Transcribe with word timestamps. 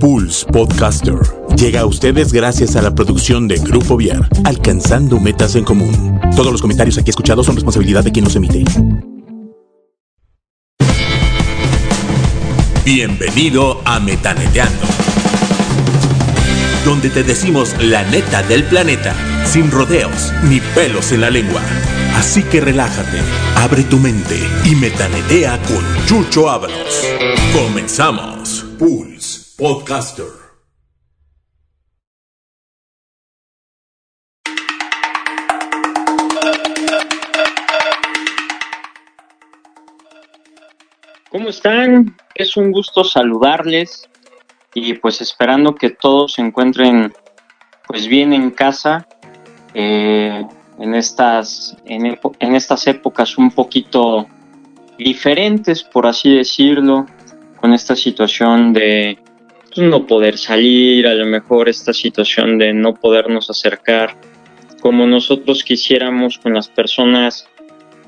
Pulse 0.00 0.44
Podcaster 0.46 1.18
llega 1.56 1.80
a 1.80 1.86
ustedes 1.86 2.32
gracias 2.32 2.76
a 2.76 2.82
la 2.82 2.94
producción 2.94 3.48
de 3.48 3.56
Grupo 3.56 3.96
Viar, 3.96 4.28
alcanzando 4.44 5.20
metas 5.20 5.54
en 5.54 5.64
común. 5.64 6.20
Todos 6.36 6.52
los 6.52 6.60
comentarios 6.60 6.98
aquí 6.98 7.10
escuchados 7.10 7.46
son 7.46 7.54
responsabilidad 7.54 8.04
de 8.04 8.12
quien 8.12 8.24
los 8.24 8.36
emite. 8.36 8.64
Bienvenido 12.84 13.80
a 13.84 14.00
Metaneteando, 14.00 14.86
donde 16.84 17.10
te 17.10 17.22
decimos 17.22 17.74
la 17.80 18.02
neta 18.04 18.42
del 18.42 18.64
planeta, 18.64 19.14
sin 19.46 19.70
rodeos 19.70 20.32
ni 20.48 20.60
pelos 20.74 21.12
en 21.12 21.20
la 21.20 21.30
lengua. 21.30 21.62
Así 22.16 22.42
que 22.42 22.60
relájate, 22.60 23.18
abre 23.56 23.84
tu 23.84 23.98
mente 23.98 24.38
y 24.64 24.74
metanetea 24.74 25.60
con 25.62 26.06
Chucho 26.06 26.50
Ábalos. 26.50 27.04
Comenzamos. 27.54 28.66
Pulse 28.78 29.11
Podcaster. 29.62 30.26
¿Cómo 41.30 41.48
están? 41.48 42.16
Es 42.34 42.56
un 42.56 42.72
gusto 42.72 43.04
saludarles 43.04 44.08
y 44.74 44.94
pues 44.94 45.20
esperando 45.20 45.76
que 45.76 45.90
todos 45.90 46.32
se 46.32 46.42
encuentren 46.42 47.12
pues 47.86 48.08
bien 48.08 48.32
en 48.32 48.50
casa 48.50 49.06
eh, 49.74 50.44
en 50.80 50.94
estas 50.96 51.76
en, 51.84 52.18
en 52.40 52.56
estas 52.56 52.88
épocas 52.88 53.38
un 53.38 53.52
poquito 53.52 54.26
diferentes 54.98 55.84
por 55.84 56.08
así 56.08 56.34
decirlo 56.34 57.06
con 57.60 57.72
esta 57.72 57.94
situación 57.94 58.72
de 58.72 59.22
pues, 59.74 59.86
no 59.86 60.06
poder 60.06 60.38
salir, 60.38 61.06
a 61.06 61.14
lo 61.14 61.26
mejor 61.26 61.68
esta 61.68 61.92
situación 61.92 62.58
de 62.58 62.72
no 62.72 62.94
podernos 62.94 63.48
acercar 63.50 64.16
como 64.80 65.06
nosotros 65.06 65.62
quisiéramos 65.62 66.38
con 66.38 66.54
las 66.54 66.68
personas 66.68 67.48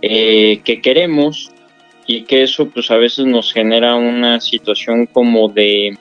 eh, 0.03 0.61
que 0.65 0.81
queremos 0.83 1.53
y 2.07 2.23
que 2.23 2.43
eso 2.43 2.69
pues 2.69 2.91
a 2.91 2.97
veces 2.97 3.27
nos 3.27 3.53
genera 3.53 3.95
una 3.95 4.41
situación 4.41 5.07
como 5.07 5.49
de, 5.49 5.97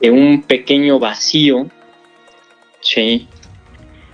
de 0.00 0.10
un 0.10 0.42
pequeño 0.42 0.98
vacío, 0.98 1.68
¿sí? 2.80 3.28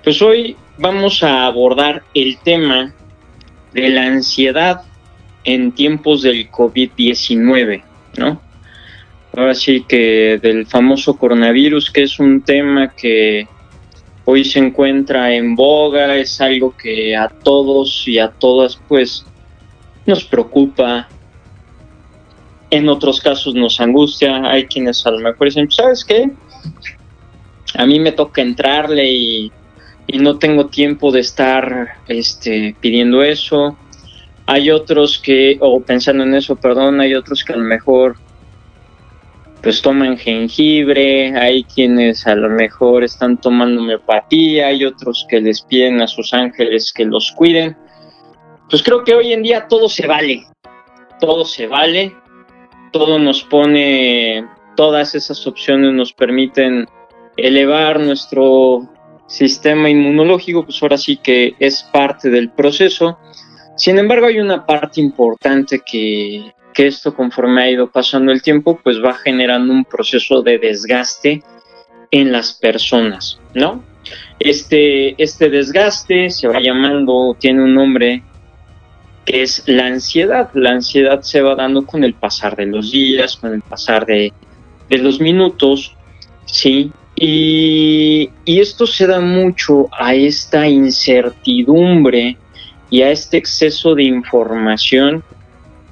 Pues 0.05 0.21
hoy 0.23 0.57
vamos 0.79 1.23
a 1.23 1.47
abordar 1.47 2.05
el 2.15 2.39
tema 2.39 2.95
de 3.73 3.89
la 3.89 4.05
ansiedad 4.05 4.83
en 5.45 5.73
tiempos 5.73 6.23
del 6.23 6.51
COVID-19, 6.51 7.83
¿no? 8.19 8.50
Ahora 9.37 9.55
sí 9.55 9.85
que 9.87 10.39
del 10.43 10.67
famoso 10.67 11.17
coronavirus, 11.17 11.91
que 11.91 12.03
es 12.03 12.19
un 12.19 12.43
tema 12.43 12.93
que 12.95 13.47
hoy 14.25 14.45
se 14.45 14.59
encuentra 14.59 15.33
en 15.35 15.55
boga, 15.55 16.17
es 16.17 16.41
algo 16.41 16.77
que 16.77 17.17
a 17.17 17.29
todos 17.29 18.07
y 18.07 18.19
a 18.19 18.29
todas 18.29 18.81
pues 18.89 19.25
nos 20.07 20.25
preocupa, 20.25 21.09
en 22.71 22.89
otros 22.89 23.21
casos 23.21 23.55
nos 23.55 23.81
angustia, 23.81 24.43
hay 24.45 24.67
quienes 24.67 25.05
a 25.07 25.11
lo 25.11 25.19
mejor 25.19 25.49
dicen, 25.49 25.71
¿sabes 25.71 26.05
qué? 26.05 26.31
A 27.75 27.87
mí 27.87 28.01
me 28.01 28.13
toca 28.13 28.43
entrarle 28.43 29.11
y, 29.11 29.53
y 30.07 30.19
no 30.19 30.39
tengo 30.39 30.67
tiempo 30.67 31.11
de 31.13 31.21
estar 31.21 31.99
este, 32.09 32.75
pidiendo 32.81 33.23
eso, 33.23 33.77
hay 34.47 34.71
otros 34.71 35.19
que, 35.19 35.59
o 35.61 35.81
pensando 35.81 36.25
en 36.25 36.35
eso, 36.35 36.57
perdón, 36.57 37.01
hay 37.01 37.15
otros 37.15 37.45
que 37.45 37.53
a 37.53 37.57
lo 37.57 37.65
mejor 37.65 38.17
pues 39.63 39.83
toman 39.83 40.17
jengibre, 40.17 41.37
hay 41.39 41.65
quienes 41.65 42.27
a 42.27 42.35
lo 42.35 42.49
mejor 42.49 43.05
están 43.05 43.39
tomando 43.39 43.83
homeopatía, 43.83 44.69
hay 44.69 44.85
otros 44.85 45.27
que 45.29 45.41
les 45.41 45.61
piden 45.61 46.01
a 46.01 46.07
sus 46.07 46.33
ángeles 46.33 46.93
que 46.93 47.05
los 47.05 47.33
cuiden. 47.33 47.77
Pues 48.71 48.83
creo 48.83 49.05
que 49.05 49.15
hoy 49.15 49.33
en 49.33 49.43
día 49.43 49.69
todo 49.69 49.89
se 49.89 50.07
vale, 50.07 50.47
todo 51.21 51.45
se 51.45 51.67
vale, 51.67 52.15
todo 52.93 53.19
nos 53.19 53.43
pone, 53.45 54.47
todas 54.77 55.15
esas 55.15 55.47
opciones 55.47 55.93
nos 55.93 56.13
permiten 56.13 56.87
elevar 57.37 58.01
nuestro 58.01 58.89
sistema 59.27 59.91
inmunológico, 59.91 60.65
pues 60.65 60.83
ahora 60.83 60.97
sí 60.97 61.17
que 61.17 61.55
es 61.59 61.83
parte 61.93 62.31
del 62.31 62.51
proceso 62.51 63.19
sin 63.77 63.99
embargo, 63.99 64.27
hay 64.27 64.39
una 64.39 64.67
parte 64.67 65.01
importante 65.01 65.81
que, 65.85 66.53
esto 66.77 67.15
conforme 67.15 67.63
ha 67.63 67.71
ido 67.71 67.91
pasando 67.91 68.33
el 68.33 68.41
tiempo, 68.41 68.81
pues 68.83 69.05
va 69.05 69.13
generando 69.13 69.71
un 69.71 69.85
proceso 69.85 70.41
de 70.41 70.57
desgaste 70.57 71.43
en 72.11 72.33
las 72.33 72.55
personas, 72.55 73.39
¿no? 73.53 73.85
Este, 74.39 75.23
este 75.23 75.51
desgaste 75.51 76.31
se 76.31 76.49
va 76.49 76.59
llamando, 76.59 77.37
tiene 77.39 77.63
un 77.65 77.75
nombre 77.75 78.23
que 79.27 79.43
es 79.43 79.63
la 79.67 79.89
ansiedad. 79.89 80.49
La 80.55 80.71
ansiedad 80.71 81.21
se 81.21 81.43
va 81.43 81.55
dando 81.55 81.85
con 81.85 82.03
el 82.03 82.15
pasar 82.15 82.57
de 82.57 82.65
los 82.65 82.91
días, 82.91 83.37
con 83.37 83.53
el 83.53 83.61
pasar 83.61 84.07
de, 84.07 84.33
los 84.89 85.21
minutos, 85.21 85.95
¿sí? 86.47 86.91
Y 87.15 88.31
esto 88.47 88.87
se 88.87 89.07
da 89.07 89.21
mucho 89.21 89.89
a 89.93 90.15
esta 90.15 90.67
incertidumbre 90.67 92.39
y 92.91 93.03
a 93.03 93.11
este 93.11 93.37
exceso 93.37 93.95
de 93.95 94.05
información 94.05 95.23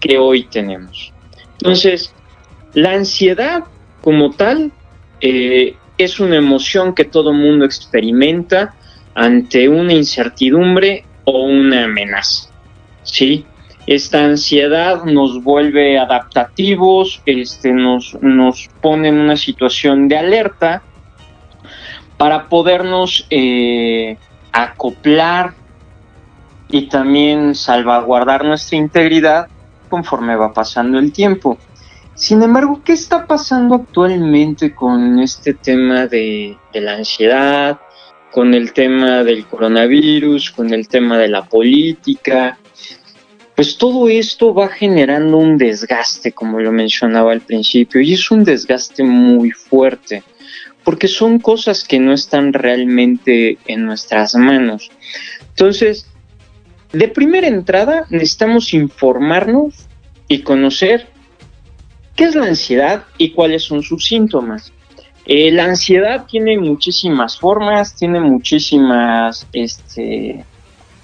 que 0.00 0.18
hoy 0.18 0.44
tenemos. 0.44 1.12
Entonces, 1.52 2.12
la 2.74 2.92
ansiedad 2.92 3.64
como 4.00 4.30
tal 4.32 4.72
eh, 5.20 5.76
es 5.96 6.20
una 6.20 6.36
emoción 6.36 6.94
que 6.94 7.04
todo 7.04 7.32
mundo 7.32 7.64
experimenta 7.64 8.74
ante 9.14 9.68
una 9.68 9.92
incertidumbre 9.92 11.04
o 11.24 11.42
una 11.44 11.84
amenaza. 11.84 12.50
¿sí? 13.02 13.44
Esta 13.86 14.24
ansiedad 14.24 15.04
nos 15.04 15.42
vuelve 15.42 15.98
adaptativos, 15.98 17.22
este, 17.26 17.72
nos, 17.72 18.16
nos 18.20 18.68
pone 18.80 19.08
en 19.08 19.18
una 19.18 19.36
situación 19.36 20.08
de 20.08 20.18
alerta 20.18 20.82
para 22.16 22.48
podernos 22.48 23.26
eh, 23.30 24.16
acoplar 24.52 25.54
y 26.68 26.88
también 26.88 27.54
salvaguardar 27.54 28.44
nuestra 28.44 28.76
integridad 28.76 29.48
conforme 29.88 30.36
va 30.36 30.52
pasando 30.52 30.98
el 30.98 31.12
tiempo. 31.12 31.58
Sin 32.14 32.42
embargo, 32.42 32.82
¿qué 32.84 32.92
está 32.92 33.26
pasando 33.26 33.76
actualmente 33.76 34.74
con 34.74 35.20
este 35.20 35.54
tema 35.54 36.06
de, 36.06 36.56
la 36.74 36.94
ansiedad, 36.94 37.78
con 38.32 38.54
el 38.54 38.72
tema 38.72 39.22
del 39.22 39.46
coronavirus, 39.46 40.50
con 40.50 40.74
el 40.74 40.88
tema 40.88 41.16
de 41.16 41.28
la 41.28 41.44
política? 41.44 42.58
Pues 43.54 43.78
todo 43.78 44.08
esto 44.08 44.52
va 44.52 44.68
generando 44.68 45.36
un 45.36 45.58
desgaste, 45.58 46.32
como 46.32 46.58
lo 46.58 46.72
mencionaba 46.72 47.32
al 47.32 47.40
principio, 47.40 48.00
y 48.00 48.14
es 48.14 48.30
un 48.30 48.42
desgaste 48.42 49.04
muy 49.04 49.52
fuerte, 49.52 50.24
porque 50.82 51.06
son 51.06 51.38
cosas 51.38 51.84
que 51.84 52.00
no 52.00 52.12
están 52.12 52.52
realmente 52.52 53.58
en 53.66 53.86
nuestras 53.86 54.34
manos. 54.34 54.90
Entonces, 55.50 56.08
de 56.92 57.08
primera 57.08 57.46
entrada, 57.46 58.06
necesitamos 58.10 58.72
informarnos 58.72 59.86
y 60.26 60.40
conocer 60.40 61.08
qué 62.16 62.24
es 62.24 62.34
la 62.34 62.46
ansiedad 62.46 63.04
y 63.18 63.30
cuáles 63.30 63.64
son 63.64 63.82
sus 63.82 64.06
síntomas. 64.06 64.72
Eh, 65.26 65.52
la 65.52 65.64
ansiedad 65.64 66.24
tiene 66.26 66.58
muchísimas 66.58 67.38
formas, 67.38 67.94
tiene 67.94 68.18
muchísimas, 68.18 69.46
este, 69.52 70.42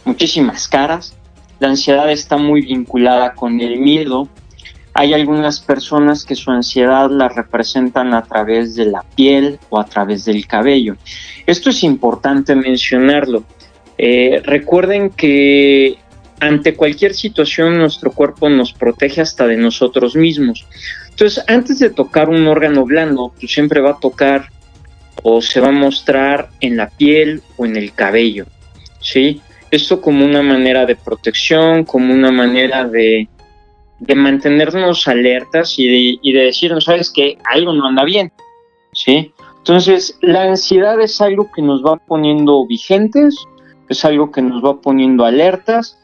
muchísimas 0.05 0.67
caras. 0.67 1.15
La 1.61 1.69
ansiedad 1.69 2.11
está 2.11 2.39
muy 2.39 2.63
vinculada 2.63 3.35
con 3.35 3.61
el 3.61 3.79
miedo. 3.79 4.29
Hay 4.95 5.13
algunas 5.13 5.61
personas 5.61 6.25
que 6.25 6.37
su 6.37 6.51
ansiedad 6.51 7.11
la 7.11 7.29
representan 7.29 8.15
a 8.15 8.23
través 8.23 8.75
de 8.75 8.87
la 8.87 9.03
piel 9.03 9.59
o 9.69 9.79
a 9.79 9.85
través 9.85 10.25
del 10.25 10.47
cabello. 10.47 10.97
Esto 11.47 11.69
es 11.69 11.85
importante 11.85 12.55
mencionarlo. 12.55 13.45
Eh, 13.99 14.41
recuerden 14.45 15.11
que 15.11 15.99
ante 16.41 16.75
cualquier 16.75 17.15
situación 17.15 17.79
nuestro 17.79 18.13
cuerpo 18.13 18.49
nos 18.49 18.73
protege 18.73 19.21
hasta 19.21 19.47
de 19.47 19.57
nosotros 19.57 20.17
mismos. 20.17 20.67
Entonces, 21.11 21.45
antes 21.49 21.79
de 21.79 21.91
tocar 21.91 22.29
un 22.29 22.47
órgano 22.47 22.85
blando, 22.85 23.33
pues 23.39 23.53
siempre 23.53 23.81
va 23.81 23.93
a 23.93 24.01
tocar 24.01 24.49
o 25.23 25.41
se 25.41 25.61
va 25.61 25.69
a 25.69 25.73
mostrar 25.73 26.51
en 26.61 26.77
la 26.77 26.91
piel 26.91 27.43
o 27.57 27.65
en 27.65 27.77
el 27.77 27.93
cabello, 27.95 28.47
¿sí? 29.01 29.41
Esto 29.71 30.01
como 30.01 30.25
una 30.25 30.43
manera 30.43 30.87
de 30.87 30.97
protección, 30.97 31.85
como 31.85 32.13
una 32.13 32.31
manera 32.31 32.85
de, 32.85 33.29
mantenernos 34.15 35.09
alertas 35.09 35.79
y 35.79 35.87
de, 35.87 36.19
y 36.21 36.33
de 36.33 36.43
decirnos, 36.43 36.85
¿sabes 36.85 37.11
que 37.11 37.39
Algo 37.45 37.73
no 37.73 37.87
anda 37.87 38.05
bien, 38.05 38.33
¿sí? 38.93 39.33
Entonces, 39.59 40.19
la 40.21 40.43
ansiedad 40.43 41.01
es 41.01 41.23
algo 41.23 41.51
que 41.51 41.63
nos 41.63 41.83
va 41.83 41.97
poniendo 41.97 42.67
vigentes, 42.67 43.35
es 43.89 44.05
algo 44.05 44.31
que 44.31 44.43
nos 44.43 44.65
va 44.65 44.81
poniendo 44.81 45.25
alertas 45.25 45.99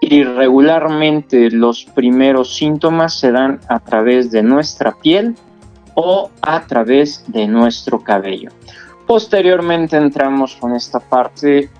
y 0.00 0.22
regularmente 0.22 1.50
los 1.50 1.84
primeros 1.84 2.54
síntomas 2.54 3.18
se 3.18 3.32
dan 3.32 3.60
a 3.68 3.80
través 3.80 4.30
de 4.30 4.42
nuestra 4.42 4.92
piel 4.92 5.34
o 5.94 6.30
a 6.42 6.66
través 6.66 7.24
de 7.28 7.46
nuestro 7.46 8.00
cabello. 8.00 8.50
Posteriormente 9.06 9.96
entramos 9.96 10.56
con 10.56 10.74
esta 10.74 11.00
parte 11.00 11.70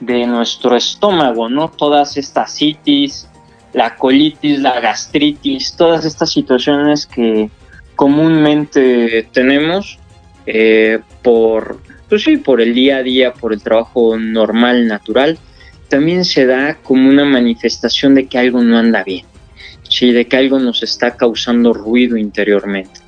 de 0.00 0.26
nuestro 0.26 0.76
estómago, 0.76 1.48
¿no? 1.48 1.68
Todas 1.68 2.16
estas 2.16 2.56
citis, 2.56 3.28
la 3.72 3.96
colitis, 3.96 4.60
la 4.60 4.80
gastritis, 4.80 5.74
todas 5.76 6.04
estas 6.04 6.30
situaciones 6.30 7.06
que 7.06 7.50
comúnmente 7.96 9.28
tenemos 9.32 9.98
eh, 10.46 11.00
por, 11.22 11.80
pues 12.12 12.24
sí, 12.24 12.36
por 12.36 12.60
el 12.60 12.74
día 12.74 12.98
a 12.98 13.02
día, 13.02 13.32
por 13.32 13.54
el 13.54 13.62
trabajo 13.62 14.18
normal, 14.18 14.86
natural, 14.86 15.38
también 15.88 16.26
se 16.26 16.44
da 16.44 16.74
como 16.82 17.08
una 17.08 17.24
manifestación 17.24 18.14
de 18.14 18.26
que 18.26 18.36
algo 18.36 18.60
no 18.60 18.76
anda 18.76 19.02
bien, 19.02 19.24
¿sí? 19.88 20.12
de 20.12 20.26
que 20.26 20.36
algo 20.36 20.58
nos 20.58 20.82
está 20.82 21.16
causando 21.16 21.72
ruido 21.72 22.18
interiormente. 22.18 23.00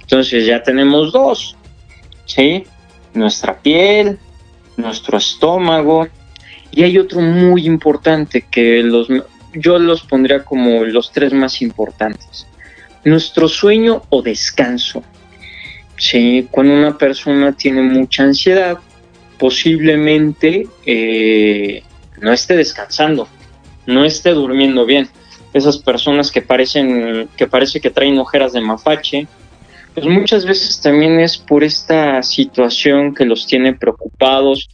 Entonces 0.00 0.44
ya 0.44 0.60
tenemos 0.60 1.12
dos, 1.12 1.56
¿sí? 2.24 2.64
nuestra 3.14 3.60
piel, 3.60 4.18
nuestro 4.76 5.18
estómago, 5.18 6.08
y 6.72 6.82
hay 6.82 6.98
otro 6.98 7.20
muy 7.20 7.64
importante 7.64 8.44
que 8.50 8.82
los, 8.82 9.06
yo 9.54 9.78
los 9.78 10.02
pondría 10.02 10.42
como 10.42 10.82
los 10.82 11.12
tres 11.12 11.32
más 11.32 11.62
importantes. 11.62 12.48
Nuestro 13.04 13.46
sueño 13.46 14.02
o 14.08 14.20
descanso. 14.20 15.04
¿Sí? 16.02 16.48
Cuando 16.50 16.74
una 16.74 16.98
persona 16.98 17.52
tiene 17.52 17.80
mucha 17.80 18.24
ansiedad, 18.24 18.78
posiblemente 19.38 20.66
eh, 20.84 21.84
no 22.20 22.32
esté 22.32 22.56
descansando, 22.56 23.28
no 23.86 24.04
esté 24.04 24.30
durmiendo 24.30 24.84
bien. 24.84 25.08
Esas 25.54 25.78
personas 25.78 26.32
que 26.32 26.42
parecen 26.42 27.28
que 27.36 27.46
parece 27.46 27.80
que 27.80 27.90
traen 27.90 28.18
ojeras 28.18 28.52
de 28.52 28.60
mapache, 28.62 29.28
pues 29.94 30.06
muchas 30.06 30.44
veces 30.44 30.80
también 30.80 31.20
es 31.20 31.38
por 31.38 31.62
esta 31.62 32.22
situación 32.22 33.14
que 33.14 33.24
los 33.24 33.46
tiene 33.46 33.74
preocupados 33.74 34.70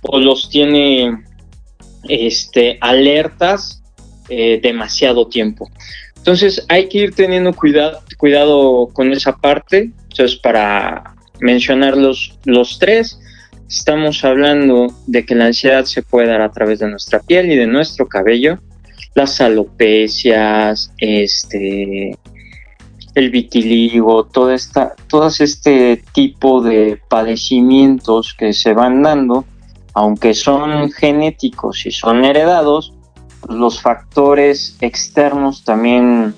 o 0.00 0.18
los 0.18 0.48
tiene 0.48 1.22
este, 2.08 2.78
alertas 2.80 3.82
eh, 4.28 4.58
demasiado 4.60 5.28
tiempo. 5.28 5.70
Entonces 6.16 6.64
hay 6.68 6.88
que 6.88 6.98
ir 6.98 7.14
teniendo 7.14 7.52
cuidado, 7.52 8.00
cuidado 8.16 8.88
con 8.92 9.12
esa 9.12 9.36
parte. 9.36 9.90
Entonces 10.12 10.38
para 10.38 11.14
mencionar 11.40 11.96
los, 11.96 12.38
los 12.44 12.78
tres, 12.78 13.18
estamos 13.68 14.24
hablando 14.24 14.88
de 15.06 15.24
que 15.24 15.34
la 15.34 15.46
ansiedad 15.46 15.84
se 15.84 16.02
puede 16.02 16.28
dar 16.28 16.42
a 16.42 16.52
través 16.52 16.80
de 16.80 16.88
nuestra 16.88 17.20
piel 17.20 17.50
y 17.50 17.56
de 17.56 17.66
nuestro 17.66 18.06
cabello, 18.06 18.58
las 19.14 19.40
alopecias, 19.40 20.92
este, 20.98 22.16
el 23.14 23.30
vitiligo, 23.30 24.24
toda 24.24 24.54
esta, 24.54 24.94
todas 25.08 25.40
este 25.40 26.02
tipo 26.12 26.60
de 26.60 27.00
padecimientos 27.08 28.34
que 28.38 28.52
se 28.52 28.74
van 28.74 29.02
dando, 29.02 29.46
aunque 29.94 30.34
son 30.34 30.92
genéticos 30.92 31.86
y 31.86 31.90
son 31.90 32.24
heredados, 32.24 32.92
los 33.48 33.80
factores 33.80 34.76
externos 34.80 35.64
también 35.64 36.34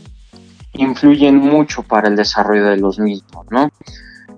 influyen 0.75 1.37
mucho 1.37 1.83
para 1.83 2.09
el 2.09 2.17
desarrollo 2.17 2.67
de 2.67 2.77
los 2.77 2.99
mismos, 2.99 3.47
¿no? 3.51 3.71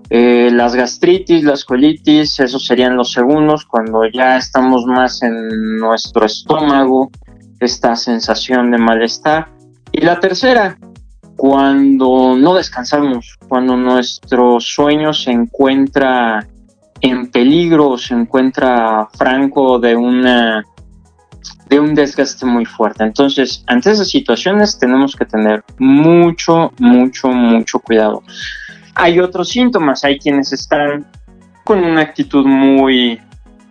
Eh, 0.09 0.49
las 0.53 0.73
gastritis, 0.73 1.43
las 1.43 1.65
colitis, 1.65 2.39
esos 2.39 2.65
serían 2.65 2.95
los 2.95 3.11
segundos, 3.11 3.65
cuando 3.65 4.05
ya 4.05 4.37
estamos 4.37 4.85
más 4.85 5.21
en 5.21 5.77
nuestro 5.77 6.25
estómago, 6.25 7.11
esta 7.59 7.95
sensación 7.95 8.71
de 8.71 8.77
malestar. 8.77 9.49
Y 9.91 10.01
la 10.01 10.19
tercera, 10.19 10.77
cuando 11.35 12.37
no 12.37 12.53
descansamos, 12.53 13.37
cuando 13.47 13.75
nuestro 13.75 14.59
sueño 14.59 15.11
se 15.11 15.31
encuentra 15.31 16.47
en 17.01 17.29
peligro, 17.29 17.97
se 17.97 18.13
encuentra 18.13 19.07
franco 19.13 19.79
de 19.79 19.95
una 19.95 20.65
de 21.69 21.79
un 21.79 21.93
desgaste 21.95 22.45
muy 22.45 22.65
fuerte. 22.65 23.03
Entonces, 23.03 23.63
ante 23.67 23.91
esas 23.91 24.09
situaciones 24.09 24.77
tenemos 24.77 25.15
que 25.15 25.25
tener 25.25 25.63
mucho, 25.77 26.71
mucho, 26.79 27.29
mucho 27.29 27.79
cuidado. 27.79 28.23
Hay 28.95 29.19
otros 29.19 29.49
síntomas, 29.49 30.03
hay 30.03 30.17
quienes 30.17 30.53
están 30.53 31.05
con 31.63 31.83
una 31.83 32.01
actitud 32.01 32.45
muy, 32.45 33.19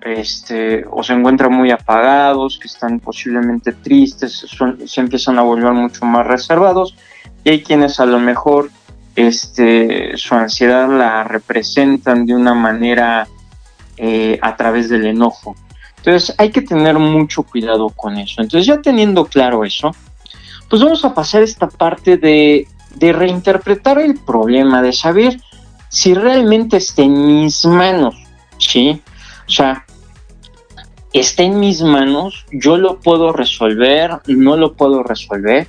este, 0.02 0.84
o 0.90 1.02
se 1.02 1.14
encuentran 1.14 1.52
muy 1.52 1.70
apagados, 1.70 2.58
que 2.58 2.68
están 2.68 3.00
posiblemente 3.00 3.72
tristes, 3.72 4.46
se 4.84 5.00
empiezan 5.00 5.38
a 5.38 5.42
volver 5.42 5.72
mucho 5.72 6.04
más 6.04 6.26
reservados 6.26 6.96
y 7.42 7.50
hay 7.50 7.62
quienes 7.62 7.98
a 7.98 8.06
lo 8.06 8.18
mejor 8.18 8.70
este, 9.16 10.16
su 10.16 10.34
ansiedad 10.34 10.88
la 10.90 11.24
representan 11.24 12.26
de 12.26 12.34
una 12.34 12.54
manera 12.54 13.26
eh, 13.96 14.38
a 14.42 14.54
través 14.56 14.90
del 14.90 15.06
enojo. 15.06 15.56
Entonces 16.06 16.36
hay 16.38 16.50
que 16.50 16.62
tener 16.62 16.96
mucho 17.00 17.42
cuidado 17.42 17.88
con 17.88 18.16
eso. 18.16 18.40
Entonces 18.40 18.64
ya 18.64 18.80
teniendo 18.80 19.24
claro 19.24 19.64
eso, 19.64 19.90
pues 20.70 20.80
vamos 20.80 21.04
a 21.04 21.12
pasar 21.12 21.42
esta 21.42 21.68
parte 21.68 22.16
de, 22.16 22.68
reinterpretar 23.00 23.98
el 23.98 24.14
problema, 24.20 24.82
de 24.82 24.92
saber 24.92 25.40
si 25.88 26.14
realmente 26.14 26.76
está 26.76 27.02
en 27.02 27.42
mis 27.42 27.66
manos, 27.66 28.14
¿sí? 28.56 29.02
O 29.48 29.50
sea, 29.50 29.84
está 31.12 31.42
en 31.42 31.58
mis 31.58 31.82
manos, 31.82 32.46
yo 32.52 32.76
lo 32.76 33.00
puedo 33.00 33.32
resolver, 33.32 34.20
no 34.28 34.56
lo 34.56 34.74
puedo 34.74 35.02
resolver. 35.02 35.66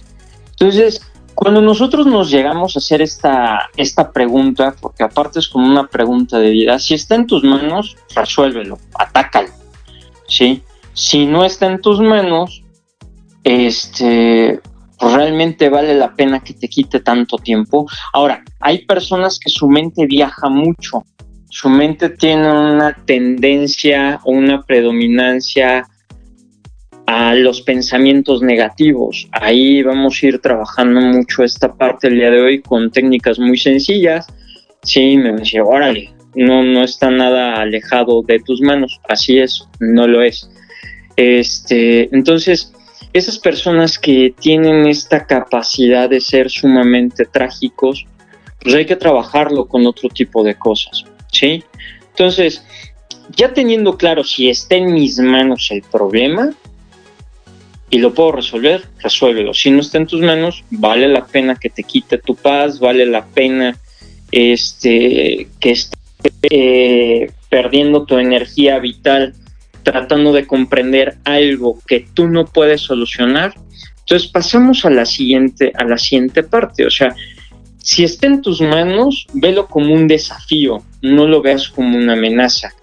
Entonces, 0.52 1.02
cuando 1.34 1.62
nosotros 1.62 2.06
nos 2.06 2.30
llegamos 2.30 2.76
a 2.76 2.80
hacer 2.80 3.02
esta, 3.02 3.70
esta 3.76 4.12
pregunta, 4.12 4.76
porque 4.80 5.04
aparte 5.04 5.40
es 5.40 5.50
como 5.50 5.66
una 5.66 5.88
pregunta 5.88 6.38
de 6.38 6.52
vida, 6.52 6.78
si 6.78 6.94
está 6.94 7.16
en 7.16 7.26
tus 7.26 7.44
manos, 7.44 7.98
resuélvelo, 8.16 8.78
atácalo, 8.94 9.57
¿sí? 10.28 10.64
Si 10.94 11.26
no 11.26 11.46
está 11.46 11.68
en 11.68 11.82
tus 11.82 12.00
manos, 12.00 12.64
este, 13.44 14.60
realmente 15.00 15.70
vale 15.70 15.94
la 15.94 16.16
pena 16.16 16.44
que 16.44 16.54
te 16.54 16.68
quite 16.68 17.00
tanto 17.00 17.38
tiempo. 17.38 17.86
Ahora, 18.14 18.44
hay 18.60 18.86
personas 18.86 19.40
que 19.40 19.50
su 19.50 19.68
mente 19.68 20.06
viaja 20.06 20.50
mucho, 20.50 21.04
su 21.50 21.70
mente 21.70 22.10
tiene 22.10 22.50
una 22.52 22.94
tendencia 23.06 24.20
o 24.24 24.32
una 24.32 24.64
predominancia 24.64 25.88
a 27.06 27.34
los 27.36 27.62
pensamientos 27.62 28.42
negativos. 28.42 29.30
Ahí 29.32 29.82
vamos 29.82 30.20
a 30.22 30.26
ir 30.28 30.40
trabajando 30.40 31.00
mucho 31.00 31.44
esta 31.44 31.74
parte 31.74 32.08
el 32.08 32.16
día 32.16 32.30
de 32.30 32.42
hoy 32.42 32.62
con 32.62 32.92
técnicas 32.92 33.40
muy 33.40 33.58
sencillas. 33.58 34.28
Sí, 34.84 35.18
me 35.18 35.32
decía, 35.32 35.64
órale, 35.64 36.14
no, 36.38 36.64
no 36.64 36.84
está 36.84 37.10
nada 37.10 37.56
alejado 37.56 38.22
de 38.22 38.40
tus 38.40 38.62
manos. 38.62 39.00
Así 39.10 39.40
es, 39.40 39.68
no 39.80 40.08
lo 40.08 40.22
es. 40.22 40.50
Este, 41.16 42.16
entonces, 42.16 42.72
esas 43.12 43.40
personas 43.40 43.98
que 43.98 44.34
tienen 44.40 44.88
esta 44.88 45.26
capacidad 45.26 46.10
de 46.10 46.22
ser 46.22 46.50
sumamente 46.50 47.26
trágicos, 47.26 48.06
pues 48.62 48.76
hay 48.76 48.86
que 48.86 48.96
trabajarlo 48.96 49.68
con 49.68 49.88
otro 49.88 50.10
tipo 50.10 50.44
de 50.44 50.56
cosas, 50.56 51.06
¿sí? 51.32 51.64
Entonces, 52.10 52.64
ya 53.36 53.54
teniendo 53.54 53.98
claro 53.98 54.24
si 54.24 54.50
está 54.50 54.76
en 54.76 54.94
mis 54.94 55.18
manos 55.20 55.70
el 55.72 55.82
problema, 55.82 56.52
y 57.90 58.00
lo 58.00 58.14
puedo 58.14 58.34
resolver, 58.34 58.84
resuélvelo. 59.00 59.54
Si 59.54 59.72
no 59.72 59.80
está 59.80 59.98
en 59.98 60.08
tus 60.08 60.20
manos, 60.20 60.66
vale 60.70 61.08
la 61.08 61.26
pena 61.26 61.56
que 61.56 61.70
te 61.70 61.84
quite 61.84 62.18
tu 62.18 62.36
paz, 62.36 62.80
vale 62.80 63.06
la 63.06 63.26
pena 63.26 63.78
este, 64.32 65.48
que 65.60 65.72
estés 65.72 65.98
eh, 66.44 67.32
perdiendo 67.50 68.06
tu 68.06 68.18
energía 68.18 68.80
vital 68.80 69.34
tratando 69.84 70.34
de 70.34 70.46
comprender 70.46 71.18
algo 71.24 71.80
que 71.88 72.06
tú 72.14 72.28
no 72.28 72.46
puedes 72.46 72.82
solucionar. 72.82 73.54
Entonces 74.00 74.30
pasamos 74.30 74.84
a 74.86 74.90
la 74.90 75.06
siguiente, 75.06 75.72
a 75.78 75.86
la 75.86 75.98
siguiente 75.98 76.44
parte. 76.44 76.86
O 76.86 76.90
sea, 76.90 77.16
si 77.78 78.04
está 78.04 78.28
en 78.28 78.42
tus 78.42 78.60
manos, 78.60 79.28
velo 79.34 79.68
como 79.68 79.94
un 79.94 80.08
desafío, 80.08 80.84
no 81.02 81.26
lo 81.26 81.42
veas 81.42 81.70
como 81.70 81.98
una 81.98 82.14
amenaza. 82.14 82.74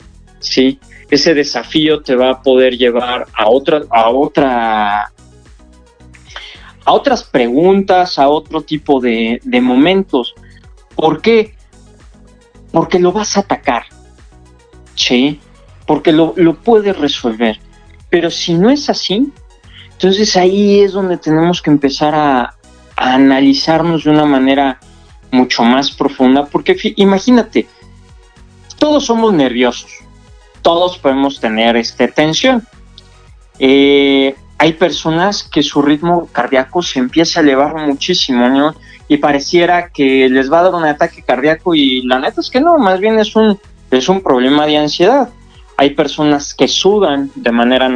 ¿sí? 0.40 0.78
ese 1.10 1.34
desafío 1.34 2.02
te 2.02 2.14
va 2.14 2.30
a 2.30 2.42
poder 2.42 2.76
llevar 2.76 3.26
a 3.34 3.48
otra, 3.48 3.82
a 3.90 4.10
otra, 4.10 5.12
a 6.84 6.92
otras 6.92 7.24
preguntas, 7.24 8.18
a 8.18 8.28
otro 8.28 8.62
tipo 8.62 9.00
de, 9.00 9.40
momentos. 9.62 10.34
¿Por 10.94 11.20
qué? 11.20 11.53
Porque 12.74 12.98
lo 12.98 13.12
vas 13.12 13.36
a 13.36 13.40
atacar, 13.40 13.84
¿sí? 14.96 15.40
Porque 15.86 16.10
lo, 16.10 16.34
puedes 16.56 16.98
resolver. 16.98 17.60
Pero 18.10 18.32
si 18.32 18.54
no 18.54 18.68
es 18.68 18.90
así, 18.90 19.32
entonces 19.92 20.36
ahí 20.36 20.80
es 20.80 20.92
donde 20.92 21.16
tenemos 21.16 21.62
que 21.62 21.70
empezar 21.70 22.16
a, 22.16 22.54
analizarnos 22.96 24.04
de 24.04 24.10
una 24.10 24.24
manera 24.24 24.80
mucho 25.30 25.62
más 25.62 25.92
profunda, 25.92 26.46
porque 26.46 26.76
imagínate, 26.96 27.68
todos 28.78 29.06
somos 29.06 29.32
nerviosos, 29.32 29.90
todos 30.62 30.98
podemos 30.98 31.40
tener 31.40 31.76
este, 31.76 32.08
tensión. 32.08 32.66
Eh, 33.60 34.34
hay 34.58 34.72
personas 34.72 35.44
que 35.44 35.62
su 35.62 35.80
ritmo 35.80 36.26
cardíaco 36.32 36.82
se 36.82 36.98
empieza 36.98 37.38
a 37.38 37.42
elevar 37.44 37.74
muchísimo, 37.86 38.74
y 39.08 39.18
pareciera 39.18 39.90
que 39.90 40.28
les 40.28 40.50
va 40.50 40.60
a 40.60 40.62
dar 40.64 40.74
un 40.74 40.84
ataque 40.84 41.22
cardíaco 41.22 41.74
y 41.74 42.02
la 42.02 42.18
neta 42.18 42.40
es 42.40 42.50
que 42.50 42.60
no, 42.60 42.78
más 42.78 43.00
bien 43.00 43.18
es 43.18 43.36
un, 43.36 43.58
es 43.90 44.08
un 44.08 44.22
problema 44.22 44.66
de 44.66 44.78
ansiedad. 44.78 45.28
Hay 45.76 45.90
personas 45.90 46.54
que 46.54 46.68
sudan 46.68 47.30
de 47.34 47.50
manera, 47.50 47.88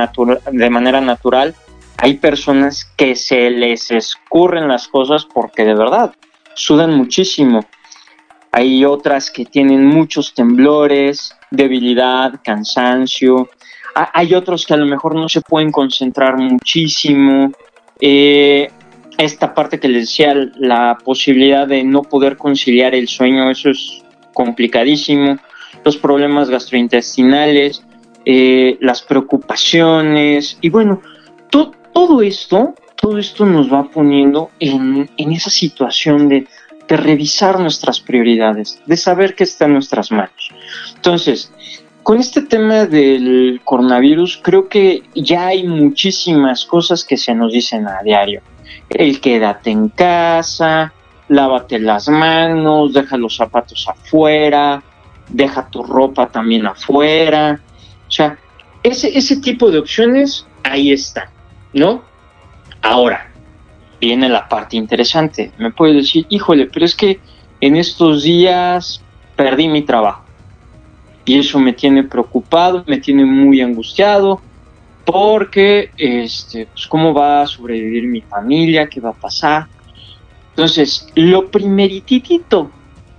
de 0.53 0.71
manera 0.71 1.01
natural, 1.01 1.55
hay 1.97 2.15
personas 2.15 2.85
que 2.97 3.17
se 3.17 3.51
les 3.51 3.91
escurren 3.91 4.69
las 4.69 4.89
cosas 4.89 5.25
porque 5.25 5.65
de 5.65 5.75
verdad 5.75 6.15
sudan 6.55 6.95
muchísimo. 6.95 7.65
Hay 8.53 8.85
otras 8.85 9.31
que 9.31 9.45
tienen 9.45 9.85
muchos 9.85 10.35
temblores, 10.35 11.35
debilidad, 11.51 12.41
cansancio. 12.43 13.49
Hay 13.95 14.35
otros 14.35 14.65
que 14.65 14.75
a 14.75 14.77
lo 14.77 14.87
mejor 14.87 15.15
no 15.15 15.29
se 15.29 15.41
pueden 15.41 15.71
concentrar 15.71 16.37
muchísimo. 16.39 17.53
Eh, 18.01 18.71
esta 19.19 19.53
parte 19.53 19.81
que 19.81 19.89
les 19.89 20.03
decía, 20.03 20.35
la 20.57 20.97
posibilidad 21.05 21.67
de 21.67 21.83
no 21.83 22.03
poder 22.03 22.37
conciliar 22.37 22.95
el 22.95 23.09
sueño, 23.09 23.51
eso 23.51 23.71
es 23.71 24.03
complicadísimo. 24.33 25.39
Los 25.85 25.97
problemas 25.97 26.49
gastrointestinales, 26.49 27.85
eh, 28.25 28.79
las 28.81 29.03
preocupaciones 29.03 30.59
y 30.61 30.71
bueno, 30.71 31.03
todo 31.51 32.23
esto, 32.23 32.75
todo 32.95 33.19
esto 33.19 33.45
nos 33.45 33.73
va 33.73 33.91
poniendo 33.91 34.51
en, 34.61 35.09
esa 35.17 35.51
situación 35.51 36.29
de, 36.29 36.47
de 36.87 36.97
revisar 36.97 37.59
nuestras 37.59 37.99
prioridades, 37.99 38.81
de 38.87 38.97
saber 38.97 39.35
qué 39.35 39.43
está 39.43 39.65
en 39.65 39.73
nuestras 39.73 40.13
manos. 40.13 40.51
Entonces, 40.95 41.53
con 42.05 42.19
este 42.19 42.43
tema 42.43 42.87
del 42.87 43.61
coronavirus, 43.65 44.39
creo 44.41 44.69
que 44.69 45.03
ya 45.17 45.49
hay 45.49 45.67
muchísimas 45.67 46.65
cosas 46.65 47.05
que 47.05 47.17
se 47.17 47.35
nos 47.35 47.53
dicen 47.53 47.89
a 47.89 48.01
diario 48.05 48.43
el 48.89 49.21
quédate 49.21 49.71
en 49.71 49.89
casa, 49.89 50.93
lávate 51.29 51.79
las 51.79 52.09
manos, 52.09 52.93
deja 52.93 53.17
los 53.17 53.37
zapatos 53.37 53.87
afuera, 53.89 54.83
deja 55.29 55.69
tu 55.69 55.83
ropa 55.83 56.29
también 56.29 56.67
afuera. 56.67 57.61
O 58.07 58.11
sea, 58.11 58.39
ese, 58.83 59.17
ese 59.17 59.37
tipo 59.37 59.71
de 59.71 59.79
opciones 59.79 60.47
ahí 60.63 60.93
están, 60.93 61.29
¿no? 61.73 62.03
Ahora, 62.83 63.31
viene 64.01 64.29
la 64.29 64.49
parte 64.49 64.77
interesante. 64.77 65.53
Me 65.59 65.71
puedes 65.71 65.97
decir, 65.97 66.27
híjole, 66.29 66.67
pero 66.67 66.85
es 66.85 66.95
que 66.95 67.21
en 67.61 67.77
estos 67.77 68.23
días 68.23 69.03
perdí 69.37 69.69
mi 69.69 69.83
trabajo. 69.83 70.25
Y 71.25 71.39
eso 71.39 71.59
me 71.59 71.73
tiene 71.75 72.05
preocupado, 72.05 72.85
me 72.87 72.99
tiene 72.99 73.25
muy 73.25 73.61
angustiado, 73.61 74.41
porque, 75.11 75.91
este, 75.97 76.67
pues, 76.67 76.87
¿cómo 76.87 77.15
va 77.15 77.41
a 77.41 77.47
sobrevivir 77.47 78.07
mi 78.07 78.21
familia? 78.21 78.91
¿Qué 78.91 79.01
va 79.01 79.09
a 79.09 79.15
pasar? 79.15 79.67
Entonces, 80.51 81.11
lo 81.15 81.51
primeritito 81.51 82.71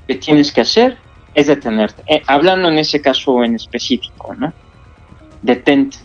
que 0.07 0.13
tienes 0.13 0.51
que 0.51 0.61
hacer 0.61 0.99
es 1.33 1.47
detenerte. 1.47 2.03
Eh, 2.05 2.21
hablando 2.27 2.69
en 2.69 2.77
ese 2.77 3.01
caso 3.01 3.43
en 3.43 3.55
específico, 3.55 4.35
¿no? 4.35 4.53
Detente. 5.41 5.97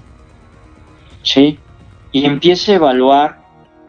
¿Sí? 1.22 1.58
Y 2.12 2.24
empiece 2.24 2.72
a 2.72 2.76
evaluar 2.76 3.42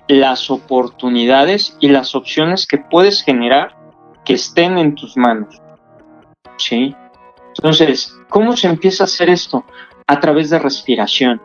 las 0.10 0.52
oportunidades 0.52 1.78
y 1.80 1.88
las 1.88 2.14
opciones 2.14 2.68
que 2.68 2.78
puedes 2.78 3.24
generar 3.24 3.74
que 4.26 4.34
estén 4.34 4.78
en 4.78 4.96
tus 4.96 5.16
manos. 5.16 5.62
¿Sí? 6.58 6.94
Entonces, 7.56 8.14
¿cómo 8.28 8.58
se 8.58 8.68
empieza 8.68 9.04
a 9.04 9.06
hacer 9.06 9.30
esto? 9.30 9.64
A 10.08 10.20
través 10.20 10.50
de 10.50 10.60
respiración. 10.60 11.42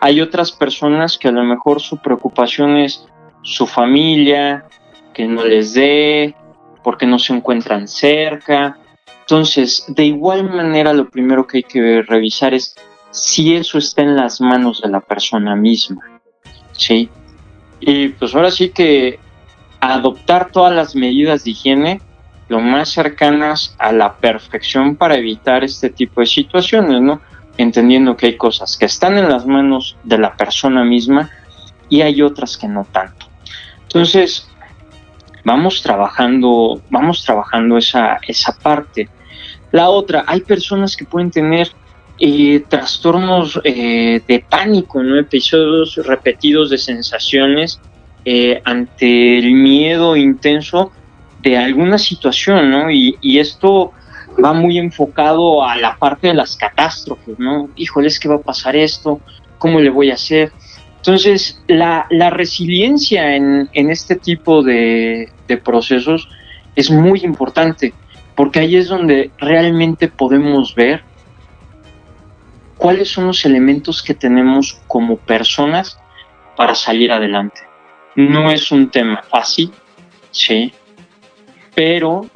Hay 0.00 0.20
otras 0.20 0.52
personas 0.52 1.18
que 1.18 1.28
a 1.28 1.32
lo 1.32 1.44
mejor 1.44 1.80
su 1.80 1.98
preocupación 1.98 2.76
es 2.76 3.04
su 3.42 3.66
familia, 3.66 4.66
que 5.12 5.26
no 5.26 5.44
les 5.44 5.74
dé, 5.74 6.34
porque 6.82 7.06
no 7.06 7.18
se 7.18 7.34
encuentran 7.34 7.88
cerca. 7.88 8.78
Entonces, 9.20 9.84
de 9.88 10.04
igual 10.04 10.44
manera, 10.44 10.92
lo 10.92 11.08
primero 11.08 11.46
que 11.46 11.58
hay 11.58 11.62
que 11.62 12.02
revisar 12.02 12.54
es 12.54 12.74
si 13.10 13.54
eso 13.54 13.78
está 13.78 14.02
en 14.02 14.16
las 14.16 14.40
manos 14.40 14.82
de 14.82 14.88
la 14.88 15.00
persona 15.00 15.56
misma. 15.56 16.02
¿Sí? 16.72 17.08
Y 17.80 18.08
pues 18.08 18.34
ahora 18.34 18.50
sí 18.50 18.70
que 18.70 19.18
adoptar 19.80 20.50
todas 20.50 20.74
las 20.74 20.94
medidas 20.94 21.44
de 21.44 21.50
higiene 21.50 22.00
lo 22.48 22.60
más 22.60 22.90
cercanas 22.90 23.74
a 23.78 23.92
la 23.92 24.16
perfección 24.16 24.96
para 24.96 25.14
evitar 25.14 25.62
este 25.62 25.88
tipo 25.88 26.20
de 26.20 26.26
situaciones, 26.26 27.00
¿no? 27.00 27.20
Entendiendo 27.60 28.16
que 28.16 28.26
hay 28.26 28.36
cosas 28.36 28.76
que 28.78 28.86
están 28.86 29.18
en 29.18 29.28
las 29.28 29.46
manos 29.46 29.96
de 30.02 30.18
la 30.18 30.34
persona 30.34 30.84
misma 30.84 31.30
y 31.88 32.00
hay 32.00 32.22
otras 32.22 32.56
que 32.56 32.66
no 32.68 32.86
tanto. 32.90 33.26
Entonces, 33.82 34.48
vamos 35.44 35.82
trabajando, 35.82 36.80
vamos 36.90 37.22
trabajando 37.24 37.76
esa, 37.76 38.18
esa 38.26 38.56
parte. 38.56 39.08
La 39.72 39.90
otra, 39.90 40.24
hay 40.26 40.40
personas 40.40 40.96
que 40.96 41.04
pueden 41.04 41.30
tener 41.30 41.70
eh, 42.18 42.64
trastornos 42.68 43.60
eh, 43.64 44.22
de 44.26 44.44
pánico, 44.48 45.02
¿no? 45.02 45.18
episodios 45.18 45.96
repetidos 45.96 46.70
de 46.70 46.78
sensaciones 46.78 47.80
eh, 48.24 48.60
ante 48.64 49.38
el 49.38 49.52
miedo 49.52 50.16
intenso 50.16 50.92
de 51.42 51.56
alguna 51.56 51.98
situación, 51.98 52.70
¿no? 52.70 52.90
Y, 52.90 53.16
y 53.22 53.38
esto 53.38 53.92
va 54.42 54.52
muy 54.52 54.78
enfocado 54.78 55.64
a 55.64 55.76
la 55.76 55.96
parte 55.96 56.28
de 56.28 56.34
las 56.34 56.56
catástrofes, 56.56 57.38
¿no? 57.38 57.70
Híjole, 57.76 58.08
es 58.08 58.18
que 58.18 58.28
va 58.28 58.36
a 58.36 58.40
pasar 58.40 58.76
esto, 58.76 59.20
¿cómo 59.58 59.80
le 59.80 59.90
voy 59.90 60.10
a 60.10 60.14
hacer? 60.14 60.52
Entonces, 60.96 61.62
la, 61.66 62.06
resiliencia 62.30 63.34
en, 63.34 63.68
este 63.72 64.16
tipo 64.16 64.62
de, 64.62 65.30
de 65.48 65.56
procesos 65.56 66.28
es 66.76 66.90
muy 66.90 67.20
importante, 67.20 67.94
porque 68.34 68.60
ahí 68.60 68.76
es 68.76 68.88
donde 68.88 69.30
realmente 69.38 70.08
podemos 70.08 70.74
ver 70.74 71.02
cuáles 72.76 73.10
son 73.10 73.26
los 73.26 73.44
elementos 73.44 74.02
que 74.02 74.14
tenemos 74.14 74.80
como 74.86 75.16
personas 75.16 75.98
para 76.56 76.74
salir 76.74 77.12
adelante. 77.12 77.60
No 78.16 78.50
es 78.50 78.70
un 78.70 78.90
tema 78.90 79.22
fácil, 79.22 79.70
sí, 80.30 80.72
pero 81.74 82.26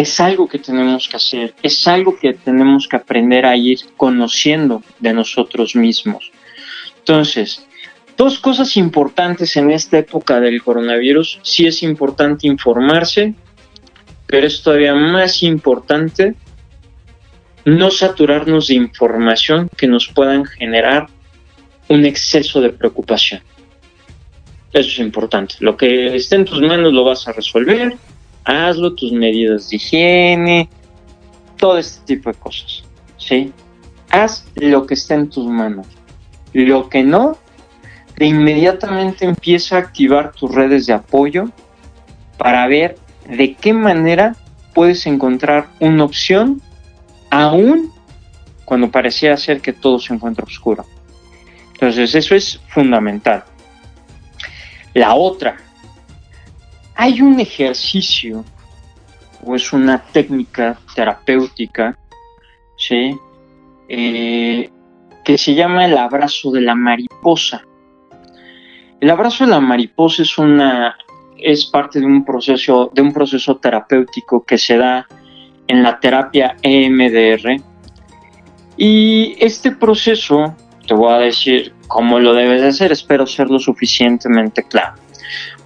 es 0.00 0.18
algo 0.18 0.48
que 0.48 0.58
tenemos 0.58 1.08
que 1.08 1.16
hacer, 1.16 1.54
es 1.62 1.86
algo 1.86 2.18
que 2.18 2.32
tenemos 2.32 2.88
que 2.88 2.96
aprender 2.96 3.44
a 3.44 3.54
ir 3.54 3.78
conociendo 3.96 4.82
de 4.98 5.12
nosotros 5.12 5.76
mismos. 5.76 6.32
Entonces, 6.98 7.66
dos 8.16 8.38
cosas 8.38 8.76
importantes 8.78 9.56
en 9.56 9.70
esta 9.70 9.98
época 9.98 10.40
del 10.40 10.62
coronavirus. 10.62 11.40
Sí 11.42 11.66
es 11.66 11.82
importante 11.82 12.46
informarse, 12.46 13.34
pero 14.26 14.46
es 14.46 14.62
todavía 14.62 14.94
más 14.94 15.42
importante 15.42 16.34
no 17.66 17.90
saturarnos 17.90 18.68
de 18.68 18.74
información 18.74 19.68
que 19.76 19.86
nos 19.86 20.08
puedan 20.08 20.46
generar 20.46 21.08
un 21.88 22.06
exceso 22.06 22.62
de 22.62 22.70
preocupación. 22.70 23.42
Eso 24.72 24.88
es 24.88 24.98
importante. 24.98 25.56
Lo 25.60 25.76
que 25.76 26.16
esté 26.16 26.36
en 26.36 26.46
tus 26.46 26.62
manos 26.62 26.94
lo 26.94 27.04
vas 27.04 27.28
a 27.28 27.32
resolver 27.32 27.98
hazlo, 28.50 28.94
tus 28.94 29.12
medidas 29.12 29.70
de 29.70 29.76
higiene, 29.76 30.68
todo 31.56 31.78
este 31.78 32.04
tipo 32.06 32.30
de 32.30 32.38
cosas, 32.38 32.82
¿sí? 33.18 33.52
Haz 34.10 34.46
lo 34.56 34.86
que 34.86 34.94
está 34.94 35.14
en 35.14 35.28
tus 35.30 35.46
manos. 35.46 35.86
Lo 36.52 36.88
que 36.88 37.02
no, 37.02 37.38
de 38.16 38.26
inmediatamente 38.26 39.24
empieza 39.24 39.76
a 39.76 39.80
activar 39.80 40.32
tus 40.32 40.52
redes 40.52 40.86
de 40.86 40.94
apoyo 40.94 41.50
para 42.38 42.66
ver 42.66 42.98
de 43.28 43.54
qué 43.54 43.72
manera 43.72 44.34
puedes 44.74 45.06
encontrar 45.06 45.68
una 45.78 46.04
opción 46.04 46.60
aún 47.30 47.92
cuando 48.64 48.90
parecía 48.90 49.36
ser 49.36 49.60
que 49.60 49.72
todo 49.72 49.98
se 49.98 50.14
encuentra 50.14 50.44
oscuro. 50.44 50.84
Entonces 51.72 52.14
eso 52.14 52.34
es 52.34 52.60
fundamental. 52.68 53.44
La 54.94 55.14
otra, 55.14 55.56
hay 57.00 57.22
un 57.22 57.40
ejercicio 57.40 58.44
o 59.42 59.54
es 59.54 59.72
una 59.72 60.02
técnica 60.02 60.78
terapéutica, 60.94 61.96
¿sí? 62.76 63.16
Eh, 63.88 64.70
que 65.24 65.38
se 65.38 65.54
llama 65.54 65.86
el 65.86 65.96
abrazo 65.96 66.50
de 66.50 66.60
la 66.60 66.74
mariposa. 66.74 67.62
El 69.00 69.08
abrazo 69.08 69.46
de 69.46 69.50
la 69.50 69.60
mariposa 69.60 70.24
es 70.24 70.36
una 70.36 70.94
es 71.38 71.64
parte 71.64 72.00
de 72.00 72.04
un 72.04 72.22
proceso 72.22 72.90
de 72.92 73.00
un 73.00 73.14
proceso 73.14 73.56
terapéutico 73.56 74.44
que 74.44 74.58
se 74.58 74.76
da 74.76 75.06
en 75.68 75.82
la 75.82 75.98
terapia 76.00 76.56
EMDR. 76.60 77.62
Y 78.76 79.36
este 79.38 79.70
proceso, 79.70 80.54
te 80.86 80.92
voy 80.92 81.14
a 81.14 81.16
decir 81.16 81.72
cómo 81.88 82.18
lo 82.18 82.34
debes 82.34 82.60
de 82.60 82.68
hacer, 82.68 82.92
espero 82.92 83.26
ser 83.26 83.48
lo 83.48 83.58
suficientemente 83.58 84.64
claro. 84.64 85.00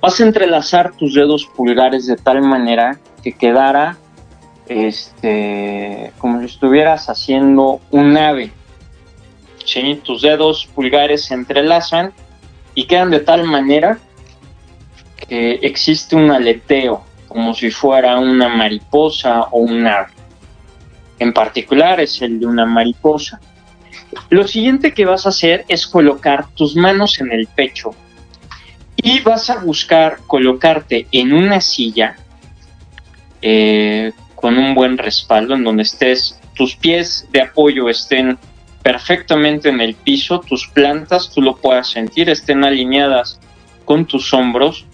Vas 0.05 0.21
a 0.21 0.25
entrelazar 0.25 0.93
tus 0.93 1.15
dedos 1.15 1.47
pulgares 1.47 2.07
de 2.07 2.17
tal 2.17 2.43
manera 2.43 3.01
que 3.23 3.33
quedara 3.33 3.97
este, 4.69 6.13
como 6.19 6.41
si 6.41 6.45
estuvieras 6.45 7.09
haciendo 7.09 7.81
un 7.91 8.15
ave. 8.15 8.53
Tus 10.03 10.21
dedos 10.21 10.67
pulgares 10.75 11.25
se 11.25 11.33
entrelazan 11.33 12.13
y 12.75 12.85
quedan 12.85 13.13
de 13.13 13.21
tal 13.21 13.45
manera 13.45 13.99
que 15.27 15.53
existe 15.63 16.15
un 16.15 16.31
aleteo 16.31 17.03
como 17.27 17.55
si 17.55 17.71
fuera 17.71 18.19
una 18.19 18.51
mariposa 18.51 19.45
o 19.53 19.61
un 19.61 19.87
ave. 19.87 20.13
En 21.19 21.33
particular 21.33 21.99
es 21.99 22.21
el 22.21 22.41
de 22.41 22.45
una 22.45 22.67
mariposa. 22.67 23.41
Lo 24.29 24.47
siguiente 24.47 24.93
que 24.93 25.07
vas 25.07 25.25
a 25.25 25.31
hacer 25.31 25.65
es 25.67 25.87
colocar 25.87 26.47
tus 26.51 26.77
manos 26.77 27.19
en 27.23 27.33
el 27.33 27.47
pecho 27.47 27.95
y 28.97 29.21
vas 29.21 29.51
a 29.51 29.59
buscar 29.59 30.19
colocarte 30.27 31.07
en 31.13 31.33
una 31.33 31.61
silla 31.61 32.17
eh, 33.43 34.13
con 34.35 34.59
un 34.59 34.75
buen 34.75 34.99
respaldo 34.99 35.55
en 35.55 35.65
donde 35.65 35.83
estés, 35.83 36.39
tus 36.55 36.77
pies 36.77 37.29
de 37.33 37.43
apoyo 37.43 37.89
estén 37.89 38.39
perfectamente 38.83 39.71
en 39.71 39.81
el 39.81 39.95
piso, 39.95 40.41
tus 40.41 40.69
plantas 40.69 41.31
tú 41.31 41.41
lo 41.41 41.57
puedas 41.57 41.89
sentir, 41.89 42.29
estén 42.29 42.65
alineadas 42.65 43.41
con 43.85 44.07
tus 44.07 44.33
hombros. 44.35 44.85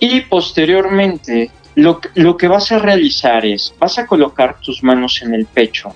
Y 0.00 0.22
posteriormente 0.22 1.50
lo, 1.76 2.00
lo 2.14 2.36
que 2.36 2.48
vas 2.48 2.72
a 2.72 2.78
realizar 2.78 3.46
es, 3.46 3.74
vas 3.78 3.98
a 3.98 4.06
colocar 4.06 4.58
tus 4.60 4.82
manos 4.82 5.22
en 5.22 5.34
el 5.34 5.46
pecho 5.46 5.94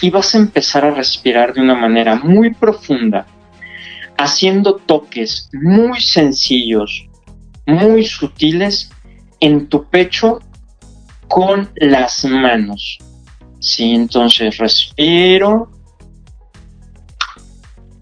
y 0.00 0.10
vas 0.10 0.34
a 0.34 0.38
empezar 0.38 0.84
a 0.84 0.90
respirar 0.90 1.54
de 1.54 1.60
una 1.60 1.74
manera 1.74 2.16
muy 2.16 2.52
profunda, 2.52 3.26
haciendo 4.20 4.76
toques 4.76 5.48
muy 5.52 6.00
sencillos, 6.00 7.06
muy 7.66 8.04
sutiles 8.04 8.90
en 9.40 9.68
tu 9.68 9.84
pecho 9.88 10.40
con 11.28 11.70
las 11.76 12.24
manos. 12.24 12.98
Sí, 13.60 13.94
entonces 13.94 14.58
respiro 14.58 15.70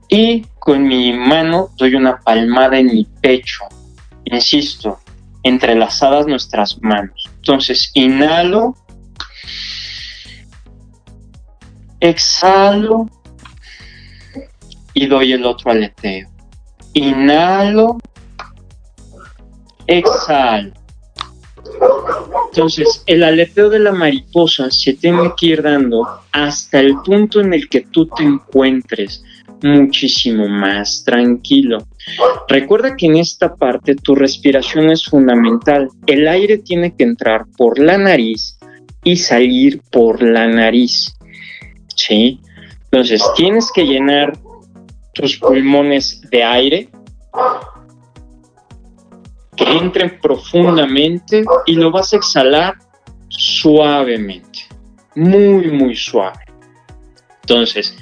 y 0.08 0.42
con 0.58 0.86
mi 0.86 1.12
mano 1.12 1.68
doy 1.76 1.94
una 1.94 2.18
palmada 2.18 2.78
en 2.78 2.86
mi 2.86 3.04
pecho. 3.04 3.64
Insisto, 4.24 4.98
entrelazadas 5.44 6.26
nuestras 6.26 6.80
manos. 6.82 7.28
Entonces 7.36 7.90
inhalo 7.94 8.74
Exhalo 12.00 13.06
y 14.98 15.06
doy 15.06 15.32
el 15.32 15.46
otro 15.46 15.70
aleteo. 15.70 16.28
Inhalo, 16.92 17.98
exhalo. 19.86 20.72
Entonces, 22.50 23.04
el 23.06 23.22
aleteo 23.22 23.70
de 23.70 23.78
la 23.78 23.92
mariposa 23.92 24.72
se 24.72 24.94
tiene 24.94 25.32
que 25.36 25.46
ir 25.46 25.62
dando 25.62 26.04
hasta 26.32 26.80
el 26.80 26.96
punto 27.04 27.40
en 27.40 27.54
el 27.54 27.68
que 27.68 27.82
tú 27.82 28.06
te 28.08 28.24
encuentres 28.24 29.22
muchísimo 29.62 30.48
más 30.48 31.04
tranquilo. 31.04 31.86
Recuerda 32.48 32.96
que 32.96 33.06
en 33.06 33.18
esta 33.18 33.54
parte 33.54 33.94
tu 33.94 34.16
respiración 34.16 34.90
es 34.90 35.04
fundamental. 35.04 35.88
El 36.08 36.26
aire 36.26 36.58
tiene 36.58 36.96
que 36.96 37.04
entrar 37.04 37.44
por 37.56 37.78
la 37.78 37.98
nariz 37.98 38.58
y 39.04 39.16
salir 39.16 39.80
por 39.92 40.20
la 40.20 40.48
nariz. 40.48 41.14
¿sí? 41.94 42.40
Entonces 42.90 43.22
tienes 43.36 43.70
que 43.72 43.84
llenar 43.84 44.32
tus 45.18 45.36
pulmones 45.36 46.20
de 46.30 46.44
aire 46.44 46.88
que 49.56 49.64
entren 49.64 50.20
profundamente 50.20 51.44
y 51.66 51.74
lo 51.74 51.90
vas 51.90 52.12
a 52.12 52.16
exhalar 52.16 52.76
suavemente, 53.28 54.60
muy, 55.16 55.72
muy 55.72 55.96
suave. 55.96 56.38
Entonces, 57.42 57.96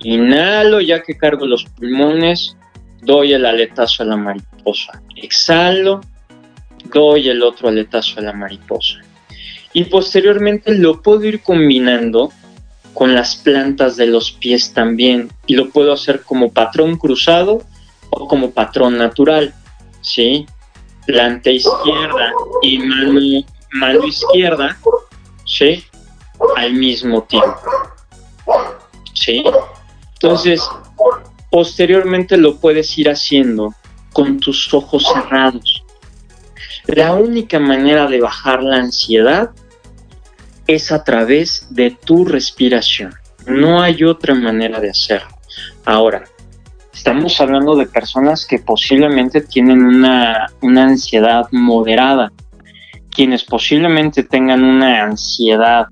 inhalo 0.00 0.82
ya 0.82 1.02
que 1.02 1.16
cargo 1.16 1.46
los 1.46 1.64
pulmones, 1.64 2.56
doy 3.00 3.32
el 3.32 3.46
aletazo 3.46 4.02
a 4.02 4.06
la 4.06 4.16
mariposa. 4.16 5.00
Exhalo, 5.16 6.02
doy 6.92 7.30
el 7.30 7.42
otro 7.42 7.68
aletazo 7.68 8.20
a 8.20 8.24
la 8.24 8.34
mariposa. 8.34 9.00
Y 9.72 9.84
posteriormente 9.84 10.74
lo 10.76 11.00
puedo 11.00 11.24
ir 11.24 11.42
combinando 11.42 12.30
con 12.98 13.14
las 13.14 13.36
plantas 13.36 13.96
de 13.96 14.08
los 14.08 14.32
pies 14.32 14.72
también 14.74 15.30
y 15.46 15.54
lo 15.54 15.70
puedo 15.70 15.92
hacer 15.92 16.24
como 16.24 16.50
patrón 16.50 16.96
cruzado 16.96 17.62
o 18.10 18.26
como 18.26 18.50
patrón 18.50 18.98
natural, 18.98 19.54
¿sí? 20.00 20.46
Planta 21.06 21.48
izquierda 21.48 22.32
y 22.60 22.78
mano, 22.80 23.20
mano 23.74 24.04
izquierda, 24.04 24.76
¿sí? 25.46 25.84
Al 26.56 26.72
mismo 26.72 27.22
tiempo, 27.22 27.60
¿sí? 29.14 29.44
Entonces, 30.14 30.68
posteriormente 31.52 32.36
lo 32.36 32.56
puedes 32.56 32.98
ir 32.98 33.10
haciendo 33.10 33.74
con 34.12 34.40
tus 34.40 34.74
ojos 34.74 35.06
cerrados. 35.14 35.84
La 36.86 37.14
única 37.14 37.60
manera 37.60 38.08
de 38.08 38.20
bajar 38.20 38.60
la 38.64 38.78
ansiedad 38.78 39.52
es 40.68 40.92
a 40.92 41.02
través 41.02 41.66
de 41.70 41.90
tu 41.90 42.24
respiración. 42.24 43.14
No 43.46 43.80
hay 43.80 44.04
otra 44.04 44.34
manera 44.34 44.78
de 44.80 44.90
hacerlo. 44.90 45.30
Ahora, 45.84 46.24
estamos 46.92 47.40
hablando 47.40 47.74
de 47.74 47.86
personas 47.86 48.46
que 48.46 48.58
posiblemente 48.58 49.40
tienen 49.40 49.82
una, 49.82 50.46
ansiedad 50.62 51.46
moderada, 51.50 52.30
quienes 53.10 53.44
posiblemente 53.44 54.22
tengan 54.22 54.62
una 54.62 55.04
ansiedad 55.04 55.86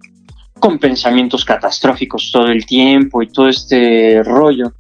con 0.61 0.79
pensamientos 0.79 1.45
catastróficos 1.45 2.31
todo 2.31 2.49
el 2.49 2.67
tiempo 2.67 3.23
y 3.23 3.29
todo 3.29 3.49
este 3.49 4.23
rollo, 4.23 4.75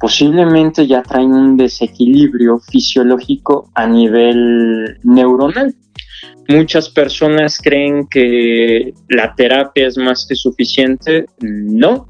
posiblemente 0.00 0.86
ya 0.86 1.02
traen 1.02 1.32
un 1.32 1.56
desequilibrio 1.58 2.58
fisiológico 2.58 3.70
a 3.74 3.86
nivel 3.86 4.98
neuronal. 5.02 5.74
Muchas 6.48 6.88
personas 6.88 7.58
creen 7.62 8.06
que 8.08 8.92
la 9.08 9.34
terapia 9.34 9.86
es 9.86 9.96
más 9.96 10.26
que 10.26 10.34
suficiente. 10.34 11.26
No. 11.40 12.06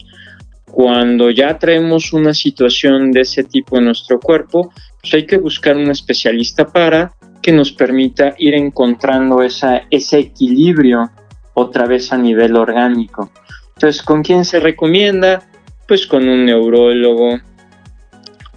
Cuando 0.64 1.30
ya 1.30 1.58
traemos 1.58 2.12
una 2.12 2.32
situación 2.32 3.12
de 3.12 3.20
ese 3.20 3.44
tipo 3.44 3.78
en 3.78 3.84
nuestro 3.84 4.18
cuerpo, 4.18 4.72
pues 5.00 5.14
hay 5.14 5.26
que 5.26 5.36
buscar 5.36 5.76
un 5.76 5.90
especialista 5.90 6.66
para 6.66 7.12
que 7.42 7.52
nos 7.52 7.72
permita 7.72 8.34
ir 8.38 8.54
encontrando 8.54 9.42
esa, 9.42 9.82
ese 9.90 10.18
equilibrio 10.20 11.10
otra 11.54 11.86
vez 11.86 12.12
a 12.12 12.16
nivel 12.16 12.56
orgánico. 12.56 13.30
Entonces, 13.74 14.02
¿con 14.02 14.22
quién 14.22 14.44
se 14.44 14.60
recomienda? 14.60 15.42
Pues 15.86 16.06
con 16.06 16.28
un 16.28 16.46
neurólogo, 16.46 17.38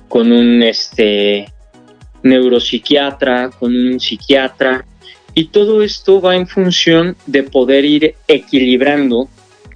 con 0.07 0.31
un 0.31 0.61
este, 0.63 1.51
neuropsiquiatra, 2.23 3.49
con 3.49 3.75
un 3.75 3.99
psiquiatra, 3.99 4.85
y 5.35 5.49
todo 5.49 5.83
esto 5.83 6.21
va 6.21 6.35
en 6.35 6.47
función 6.47 7.15
de 7.27 7.43
poder 7.43 7.83
ir 7.85 8.15
equilibrando 8.27 9.27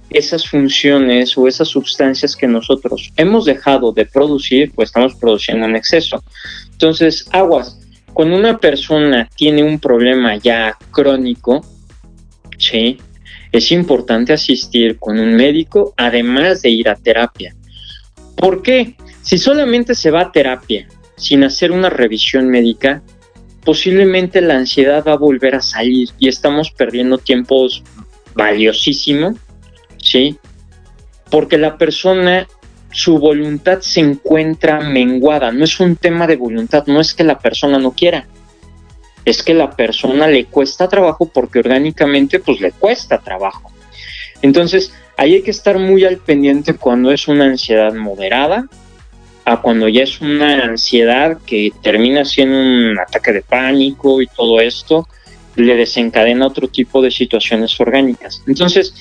esas 0.08 0.48
funciones 0.48 1.36
o 1.38 1.46
esas 1.46 1.68
sustancias 1.68 2.34
que 2.34 2.48
nosotros 2.48 3.12
hemos 3.16 3.44
dejado 3.44 3.92
de 3.92 4.06
producir, 4.06 4.72
pues 4.74 4.88
estamos 4.88 5.14
produciendo 5.14 5.66
en 5.66 5.76
exceso. 5.76 6.24
Entonces, 6.72 7.28
aguas, 7.30 7.78
cuando 8.12 8.36
una 8.36 8.58
persona 8.58 9.28
tiene 9.36 9.62
un 9.62 9.78
problema 9.78 10.36
ya 10.36 10.76
crónico, 10.90 11.64
¿sí? 12.58 12.98
es 13.52 13.70
importante 13.70 14.32
asistir 14.32 14.98
con 14.98 15.18
un 15.18 15.34
médico, 15.34 15.94
además 15.96 16.62
de 16.62 16.70
ir 16.70 16.88
a 16.88 16.96
terapia. 16.96 17.54
¿Por 18.36 18.62
qué? 18.62 18.96
Si 19.22 19.38
solamente 19.38 19.94
se 19.94 20.10
va 20.10 20.22
a 20.22 20.32
terapia 20.32 20.88
sin 21.16 21.44
hacer 21.44 21.70
una 21.70 21.90
revisión 21.90 22.48
médica, 22.48 23.02
posiblemente 23.64 24.40
la 24.40 24.56
ansiedad 24.56 25.04
va 25.06 25.12
a 25.12 25.18
volver 25.18 25.54
a 25.54 25.62
salir 25.62 26.08
y 26.18 26.28
estamos 26.28 26.70
perdiendo 26.70 27.18
tiempos 27.18 27.82
valiosísimo, 28.34 29.34
¿sí? 29.98 30.38
Porque 31.30 31.58
la 31.58 31.76
persona, 31.76 32.48
su 32.90 33.18
voluntad 33.18 33.80
se 33.80 34.00
encuentra 34.00 34.80
menguada, 34.80 35.52
no 35.52 35.64
es 35.64 35.78
un 35.80 35.96
tema 35.96 36.26
de 36.26 36.36
voluntad, 36.36 36.86
no 36.86 37.00
es 37.00 37.14
que 37.14 37.24
la 37.24 37.38
persona 37.38 37.78
no 37.78 37.92
quiera, 37.92 38.26
es 39.24 39.42
que 39.42 39.54
la 39.54 39.70
persona 39.70 40.26
le 40.26 40.46
cuesta 40.46 40.88
trabajo 40.88 41.26
porque 41.26 41.58
orgánicamente 41.58 42.40
pues 42.40 42.60
le 42.60 42.72
cuesta 42.72 43.18
trabajo. 43.18 43.70
Entonces, 44.42 44.92
ahí 45.16 45.34
hay 45.34 45.42
que 45.42 45.50
estar 45.50 45.78
muy 45.78 46.04
al 46.04 46.16
pendiente 46.16 46.74
cuando 46.74 47.12
es 47.12 47.28
una 47.28 47.44
ansiedad 47.44 47.92
moderada, 47.92 48.66
a 49.44 49.60
cuando 49.60 49.88
ya 49.88 50.02
es 50.02 50.20
una 50.20 50.64
ansiedad 50.64 51.38
que 51.46 51.72
termina 51.82 52.24
siendo 52.24 52.56
un 52.56 52.98
ataque 52.98 53.32
de 53.32 53.42
pánico 53.42 54.20
y 54.22 54.26
todo 54.26 54.60
esto, 54.60 55.08
le 55.56 55.76
desencadena 55.76 56.46
otro 56.46 56.68
tipo 56.68 57.02
de 57.02 57.10
situaciones 57.10 57.78
orgánicas. 57.80 58.42
Entonces, 58.46 58.94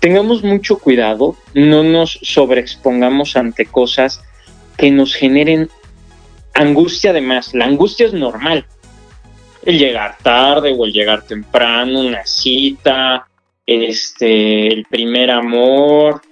tengamos 0.00 0.42
mucho 0.42 0.78
cuidado, 0.78 1.36
no 1.54 1.82
nos 1.82 2.18
sobreexpongamos 2.22 3.36
ante 3.36 3.66
cosas 3.66 4.22
que 4.76 4.90
nos 4.90 5.14
generen 5.14 5.68
angustia 6.54 7.10
además. 7.10 7.54
La 7.54 7.66
angustia 7.66 8.06
es 8.06 8.12
normal. 8.12 8.66
El 9.64 9.78
llegar 9.78 10.16
tarde 10.22 10.74
o 10.76 10.84
el 10.84 10.92
llegar 10.92 11.22
temprano, 11.22 12.00
una 12.00 12.24
cita, 12.24 13.26
este, 13.66 14.68
el 14.68 14.84
primer 14.84 15.30
amor, 15.30 16.22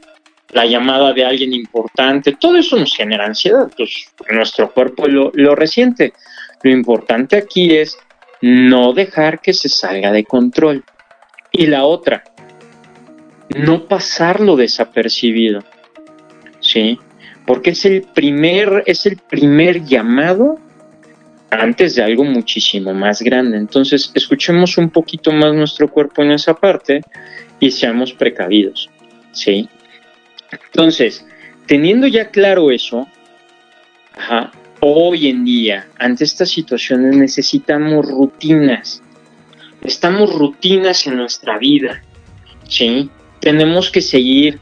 la 0.57 0.65
llamada 0.65 1.13
de 1.13 1.23
alguien 1.23 1.53
importante, 1.53 2.35
todo 2.41 2.57
eso 2.57 2.79
nos 2.79 2.97
genera 2.97 3.27
ansiedad, 3.27 3.71
pues 3.77 4.11
nuestro 4.31 4.73
cuerpo 4.73 5.07
lo, 5.07 5.31
lo 5.35 5.55
resiente. 5.55 6.15
Lo 6.63 6.71
importante 6.71 7.37
aquí 7.37 7.77
es 7.77 7.99
no 8.41 8.95
dejar 8.95 9.43
que 9.43 9.53
se 9.53 9.69
salga 9.69 10.13
de 10.13 10.25
control. 10.25 10.83
Y 11.53 11.67
la 11.67 11.85
otra, 11.85 12.25
no 13.55 13.87
pasarlo 13.87 14.57
desapercibido. 14.57 15.63
¿Sí? 16.61 16.99
Porque 17.47 17.71
es 17.71 17.85
el 17.85 18.05
primer, 18.15 18.83
es 18.87 19.05
el 19.05 19.19
primer 19.19 19.85
llamado 19.85 20.59
antes 21.51 21.97
de 21.97 22.03
algo 22.03 22.25
muchísimo 22.25 22.95
más 22.95 23.21
grande. 23.21 23.59
Entonces, 23.59 24.11
escuchemos 24.15 24.79
un 24.79 24.89
poquito 24.89 25.33
más 25.33 25.53
nuestro 25.53 25.91
cuerpo 25.91 26.23
en 26.23 26.31
esa 26.31 26.55
parte 26.55 27.03
y 27.61 27.71
seamos 27.71 28.15
precavidos. 28.15 28.89
¿Sí? 29.33 29.69
Entonces, 30.51 31.27
teniendo 31.67 32.07
ya 32.07 32.31
claro 32.31 32.71
eso, 32.71 33.07
hoy 34.81 35.29
en 35.29 35.45
día, 35.45 35.89
ante 35.99 36.25
estas 36.25 36.51
situaciones 36.51 37.17
necesitamos 37.17 38.07
rutinas. 38.07 39.03
Estamos 39.83 40.35
rutinas 40.35 41.07
en 41.07 41.17
nuestra 41.17 41.59
vida. 41.59 42.03
¿Sí? 42.69 43.11
tenemos 43.47 43.91
que 43.91 44.01
seguir 44.01 44.59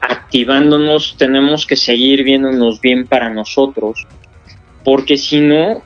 activándonos, 0.00 1.16
tenemos 1.16 1.64
que 1.64 1.76
seguir 1.76 2.24
viéndonos 2.24 2.80
bien 2.80 3.06
para 3.06 3.30
nosotros, 3.30 4.04
porque 4.84 5.16
si 5.16 5.38
no, 5.38 5.82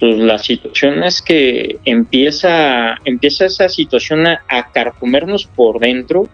pues 0.00 0.18
la 0.18 0.38
situación 0.38 1.04
es 1.04 1.22
que 1.22 1.78
empieza, 1.84 2.96
empieza 3.04 3.46
esa 3.46 3.68
situación 3.68 4.26
a, 4.26 4.42
a 4.48 4.72
carcomernos 4.72 5.46
por 5.46 5.78
dentro 5.78 6.28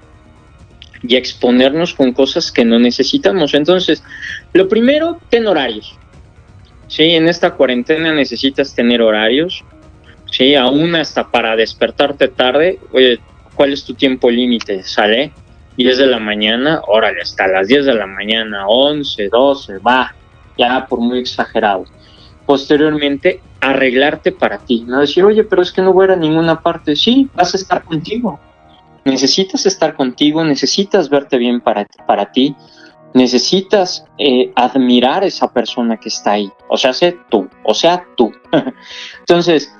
y 1.02 1.16
exponernos 1.16 1.94
con 1.94 2.12
cosas 2.12 2.52
que 2.52 2.64
no 2.64 2.78
necesitamos. 2.78 3.54
Entonces, 3.54 4.02
lo 4.52 4.68
primero, 4.68 5.18
ten 5.28 5.46
horarios. 5.46 5.96
Sí, 6.88 7.04
en 7.04 7.28
esta 7.28 7.52
cuarentena 7.52 8.12
necesitas 8.12 8.74
tener 8.74 9.02
horarios. 9.02 9.64
Sí, 10.30 10.54
aún 10.54 10.94
hasta 10.94 11.30
para 11.30 11.56
despertarte 11.56 12.28
tarde. 12.28 12.78
Oye, 12.92 13.20
¿cuál 13.54 13.72
es 13.72 13.84
tu 13.84 13.94
tiempo 13.94 14.30
límite? 14.30 14.82
¿Sale? 14.82 15.32
10 15.76 15.98
de 15.98 16.06
la 16.06 16.18
mañana, 16.18 16.82
órale, 16.86 17.22
hasta 17.22 17.46
las 17.48 17.66
10 17.66 17.86
de 17.86 17.94
la 17.94 18.06
mañana, 18.06 18.66
11, 18.66 19.28
12, 19.28 19.78
va, 19.78 20.14
ya 20.58 20.86
por 20.86 21.00
muy 21.00 21.18
exagerado. 21.18 21.86
Posteriormente, 22.44 23.40
arreglarte 23.60 24.32
para 24.32 24.58
ti, 24.58 24.84
no 24.86 25.00
decir, 25.00 25.24
oye, 25.24 25.44
pero 25.44 25.62
es 25.62 25.72
que 25.72 25.80
no 25.80 25.92
voy 25.92 26.04
a 26.04 26.06
ir 26.08 26.10
a 26.12 26.16
ninguna 26.16 26.60
parte, 26.60 26.94
sí, 26.96 27.28
vas 27.34 27.54
a 27.54 27.56
estar 27.56 27.84
contigo. 27.84 28.38
Necesitas 29.04 29.66
estar 29.66 29.94
contigo, 29.94 30.44
necesitas 30.44 31.08
verte 31.08 31.38
bien 31.38 31.60
para, 31.60 31.86
para 32.06 32.30
ti, 32.30 32.54
necesitas 33.14 34.04
eh, 34.18 34.52
admirar 34.54 35.24
esa 35.24 35.52
persona 35.52 35.96
que 35.96 36.08
está 36.08 36.32
ahí, 36.32 36.50
o 36.68 36.76
sea, 36.76 36.92
sé 36.92 37.18
tú, 37.28 37.48
o 37.64 37.74
sea, 37.74 38.06
tú. 38.16 38.32
Entonces, 39.20 39.74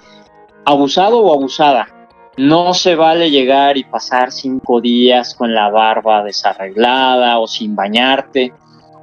abusado 0.65 1.21
o 1.21 1.33
abusada, 1.33 1.89
no 2.37 2.73
se 2.73 2.95
vale 2.95 3.31
llegar 3.31 3.77
y 3.77 3.85
pasar 3.85 4.33
cinco 4.33 4.81
días 4.81 5.35
con 5.35 5.55
la 5.55 5.69
barba 5.69 6.25
desarreglada 6.25 7.39
o 7.39 7.47
sin 7.47 7.77
bañarte, 7.77 8.53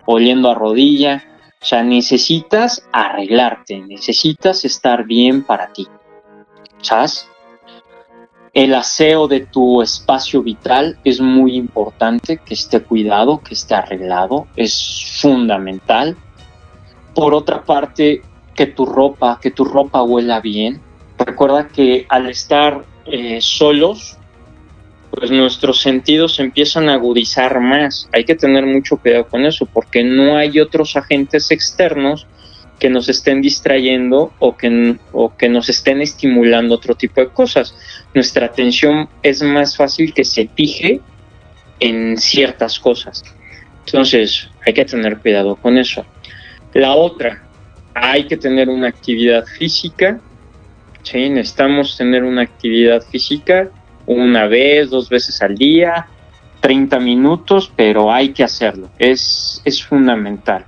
oliendo 0.05 0.49
a 0.49 0.55
rodilla. 0.55 1.23
O 1.62 1.65
sea, 1.65 1.84
necesitas 1.84 2.88
arreglarte, 2.91 3.79
necesitas 3.82 4.65
estar 4.65 5.03
bien 5.03 5.43
para 5.43 5.71
ti. 5.73 5.88
¿Sabes? 6.82 7.29
El 8.54 8.74
aseo 8.74 9.28
de 9.28 9.42
tu 9.42 9.82
espacio 9.82 10.42
vital 10.42 10.98
es 11.04 11.22
muy 11.22 11.56
importante, 11.56 12.38
que 12.44 12.56
esté 12.56 12.82
cuidado, 12.82 13.42
que 13.42 13.54
esté 13.54 13.76
arreglado, 13.76 14.48
es 14.56 15.20
fundamental. 15.22 16.18
Por 17.14 17.34
otra 17.34 17.64
parte, 17.64 18.24
que 18.56 18.66
tu 18.66 18.86
ropa, 18.86 19.40
que 19.42 19.52
tu 19.52 19.64
ropa 19.64 20.04
huela 20.04 20.42
bien. 20.42 20.82
Recuerda 21.18 21.68
que 21.68 22.06
al 22.10 22.28
estar 22.28 22.84
eh, 23.06 23.40
solos, 23.40 24.18
pues 25.12 25.32
nuestros 25.32 25.82
sentidos 25.82 26.40
empiezan 26.40 26.90
a 26.90 26.94
agudizar 26.96 27.60
más. 27.60 28.10
Hay 28.14 28.26
que 28.26 28.36
tener 28.36 28.66
mucho 28.66 28.98
cuidado 28.98 29.28
con 29.28 29.46
eso, 29.46 29.66
porque 29.66 30.04
no 30.04 30.36
hay 30.36 30.60
otros 30.60 30.96
agentes 30.96 31.52
externos 31.52 32.28
que 32.80 32.89
nos 32.89 33.10
estén 33.10 33.42
distrayendo 33.42 34.34
o 34.39 34.56
que, 34.56 34.96
o 35.12 35.36
que 35.36 35.50
nos 35.50 35.70
estén 35.70 36.02
estimulando 36.02 36.76
otro 36.76 36.96
tipo 36.96 37.22
de 37.22 37.28
cosas. 37.28 37.76
Nuestra 38.13 38.46
atención 38.46 39.10
es 39.22 39.42
más 39.44 39.76
fácil 39.76 40.13
que 40.13 40.24
se 40.24 40.48
fije 40.48 41.02
en 41.80 42.18
ciertas 42.18 42.80
cosas. 42.80 43.24
Entonces, 43.86 44.50
hay 44.65 44.74
que 44.74 44.86
tener 44.86 45.18
cuidado 45.18 45.56
con 45.56 45.78
eso. 45.78 46.06
La 46.74 46.94
otra, 46.94 47.44
hay 47.94 48.26
que 48.26 48.38
tener 48.38 48.70
una 48.70 48.88
actividad 48.88 49.46
física 49.46 50.20
¿sí? 51.04 51.30
Necesitamos 51.30 51.98
tener 51.98 52.24
una 52.24 52.42
actividad 52.42 53.02
física 53.02 53.70
una 54.06 54.48
vez, 54.48 54.89
dos 54.89 55.10
veces 55.10 55.42
al 55.42 55.56
día, 55.56 56.08
30 56.62 57.00
minutos, 57.00 57.72
pero 57.76 58.12
hay 58.12 58.30
que 58.30 58.44
hacerlo, 58.44 58.89
es, 58.98 59.62
es 59.65 59.84
fundamental. 59.84 60.65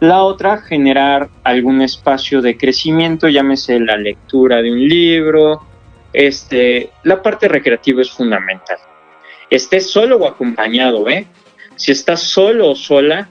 La 0.00 0.22
otra, 0.22 0.58
generar 0.58 1.28
algún 1.42 1.82
espacio 1.82 2.40
de 2.40 2.56
crecimiento, 2.56 3.28
llámese 3.28 3.80
la 3.80 3.96
lectura 3.96 4.62
de 4.62 4.70
un 4.70 4.88
libro. 4.88 5.62
Este, 6.12 6.90
la 7.02 7.20
parte 7.20 7.48
recreativa 7.48 8.00
es 8.02 8.10
fundamental. 8.10 8.78
Estés 9.50 9.90
solo 9.90 10.18
o 10.18 10.28
acompañado, 10.28 11.08
¿eh? 11.08 11.26
Si 11.74 11.90
estás 11.90 12.20
solo 12.20 12.70
o 12.70 12.76
sola, 12.76 13.28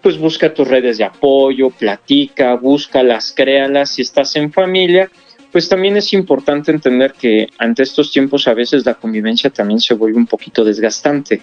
pues 0.00 0.18
busca 0.18 0.54
tus 0.54 0.68
redes 0.68 0.98
de 0.98 1.04
apoyo, 1.04 1.70
platica, 1.70 2.54
búscalas, 2.54 3.32
créalas. 3.36 3.90
Si 3.90 4.02
estás 4.02 4.36
en 4.36 4.52
familia, 4.52 5.10
pues 5.52 5.68
también 5.68 5.96
es 5.96 6.12
importante 6.12 6.70
entender 6.70 7.12
que 7.12 7.48
ante 7.58 7.82
estos 7.82 8.10
tiempos 8.12 8.46
a 8.48 8.54
veces 8.54 8.86
la 8.86 8.94
convivencia 8.94 9.50
también 9.50 9.80
se 9.80 9.94
vuelve 9.94 10.18
un 10.18 10.26
poquito 10.26 10.64
desgastante, 10.64 11.42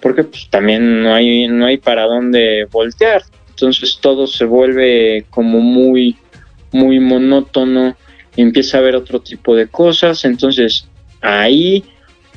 porque 0.00 0.24
pues 0.24 0.48
también 0.48 1.02
no 1.02 1.14
hay, 1.14 1.46
no 1.48 1.66
hay 1.66 1.78
para 1.78 2.04
dónde 2.04 2.66
voltear, 2.70 3.22
entonces 3.60 3.98
todo 4.00 4.26
se 4.26 4.46
vuelve 4.46 5.26
como 5.28 5.60
muy, 5.60 6.16
muy 6.72 6.98
monótono, 6.98 7.94
empieza 8.36 8.78
a 8.78 8.80
haber 8.80 8.96
otro 8.96 9.20
tipo 9.20 9.54
de 9.54 9.68
cosas, 9.68 10.24
entonces 10.24 10.88
ahí 11.20 11.84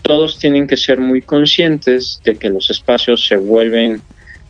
todos 0.02 0.38
tienen 0.38 0.68
que 0.68 0.76
ser 0.76 1.00
muy 1.00 1.22
conscientes 1.22 2.20
de 2.26 2.36
que 2.36 2.50
los 2.50 2.70
espacios 2.70 3.26
se 3.26 3.38
vuelven 3.38 4.02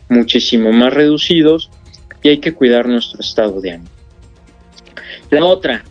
muchísimo 0.08 0.72
más 0.72 0.92
reducidos 0.92 1.70
y 2.22 2.30
hay 2.30 2.38
que 2.38 2.54
cuidar 2.54 2.88
nuestro 2.88 3.20
estado 3.20 3.60
de 3.60 3.72
ánimo. 3.72 3.90
La 5.30 5.44
otra, 5.44 5.84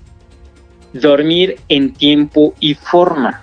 dormir 0.91 1.55
en 1.69 1.93
tiempo 1.93 2.53
y 2.59 2.73
forma. 2.73 3.41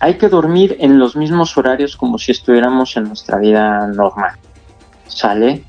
Hay 0.00 0.14
que 0.14 0.28
dormir 0.28 0.76
en 0.80 0.98
los 0.98 1.14
mismos 1.14 1.56
horarios 1.56 1.96
como 1.96 2.18
si 2.18 2.32
estuviéramos 2.32 2.96
en 2.96 3.04
nuestra 3.04 3.38
vida 3.38 3.86
normal. 3.86 4.32
¿Sale? 5.06 5.62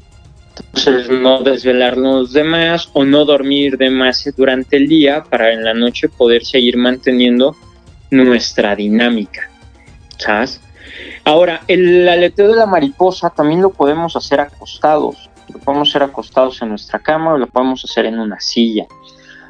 Entonces 0.57 1.09
no 1.09 1.41
desvelarnos 1.41 2.33
de 2.33 2.43
más 2.43 2.89
o 2.93 3.03
no 3.05 3.25
dormir 3.25 3.77
de 3.77 3.89
durante 4.35 4.77
el 4.77 4.87
día 4.87 5.23
para 5.23 5.51
en 5.51 5.63
la 5.63 5.73
noche 5.73 6.09
poder 6.09 6.45
seguir 6.45 6.77
manteniendo 6.77 7.55
nuestra 8.11 8.75
dinámica. 8.75 9.49
¿Sabes? 10.17 10.61
Ahora, 11.25 11.61
el 11.67 12.07
aleteo 12.07 12.49
de 12.49 12.55
la 12.55 12.65
mariposa 12.65 13.29
también 13.29 13.61
lo 13.61 13.71
podemos 13.71 14.15
hacer 14.15 14.39
acostados. 14.39 15.29
Lo 15.51 15.59
podemos 15.59 15.89
hacer 15.89 16.03
acostados 16.03 16.61
en 16.61 16.69
nuestra 16.69 16.99
cama 16.99 17.33
o 17.33 17.37
lo 17.37 17.47
podemos 17.47 17.83
hacer 17.83 18.05
en 18.05 18.19
una 18.19 18.39
silla. 18.39 18.85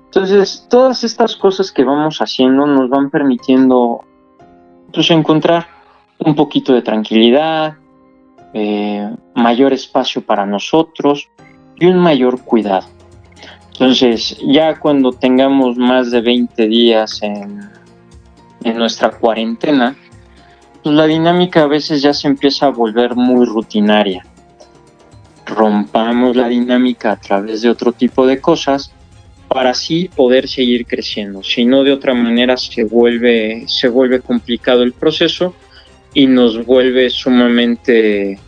Entonces, 0.06 0.68
todas 0.70 1.04
estas 1.04 1.36
cosas 1.36 1.72
que 1.72 1.84
vamos 1.84 2.20
haciendo 2.20 2.66
nos 2.66 2.90
van 2.90 3.10
permitiendo 3.10 4.04
pues, 4.94 5.10
encontrar 5.10 5.68
un 6.20 6.36
poquito 6.36 6.74
de 6.74 6.84
tranquilidad, 6.84 7.78
eh, 8.54 9.10
mayor 9.36 9.74
espacio 9.74 10.26
para 10.26 10.46
nosotros 10.46 11.30
y 11.80 11.88
un 11.88 11.98
mayor 11.98 12.44
cuidado. 12.44 12.88
Entonces, 13.72 14.38
ya 14.46 14.80
cuando 14.80 15.12
tengamos 15.12 15.78
más 15.78 16.12
de 16.12 16.22
20 16.22 16.68
días 16.68 17.24
en, 17.24 17.62
en 18.64 18.78
nuestra 18.78 19.10
cuarentena, 19.10 19.96
pues 20.84 20.96
la 20.96 21.08
dinámica 21.08 21.64
a 21.64 21.68
veces 21.68 22.02
ya 22.02 22.14
se 22.14 22.28
empieza 22.28 22.68
a 22.68 22.70
volver 22.70 23.16
muy 23.16 23.46
rutinaria. 23.46 24.26
Rompamos 25.46 26.36
la 26.36 26.48
dinámica 26.48 27.12
a 27.12 27.16
través 27.20 27.62
de 27.62 27.70
otro 27.70 27.92
tipo 27.92 28.28
de 28.28 28.40
cosas 28.40 28.94
para 29.48 29.72
así 29.72 30.10
poder 30.16 30.48
seguir 30.48 30.86
creciendo. 30.86 31.44
Si 31.44 31.66
no, 31.66 31.84
de 31.84 31.94
otra 31.94 32.14
manera 32.14 32.58
se 32.58 32.84
vuelve, 32.84 33.64
se 33.68 33.88
vuelve 33.88 34.20
complicado 34.22 34.84
el 34.84 34.94
proceso 34.94 35.54
y 36.14 36.28
nos 36.28 36.66
vuelve 36.66 37.10
sumamente 37.10 38.40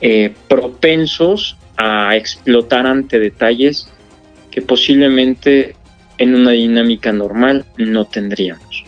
eh, 0.00 0.34
propensos 0.48 1.56
a 1.76 2.16
explotar 2.16 2.86
ante 2.86 3.18
detalles 3.18 3.88
que 4.50 4.62
posiblemente 4.62 5.74
en 6.18 6.34
una 6.34 6.52
dinámica 6.52 7.12
normal 7.12 7.64
no 7.76 8.04
tendríamos. 8.04 8.84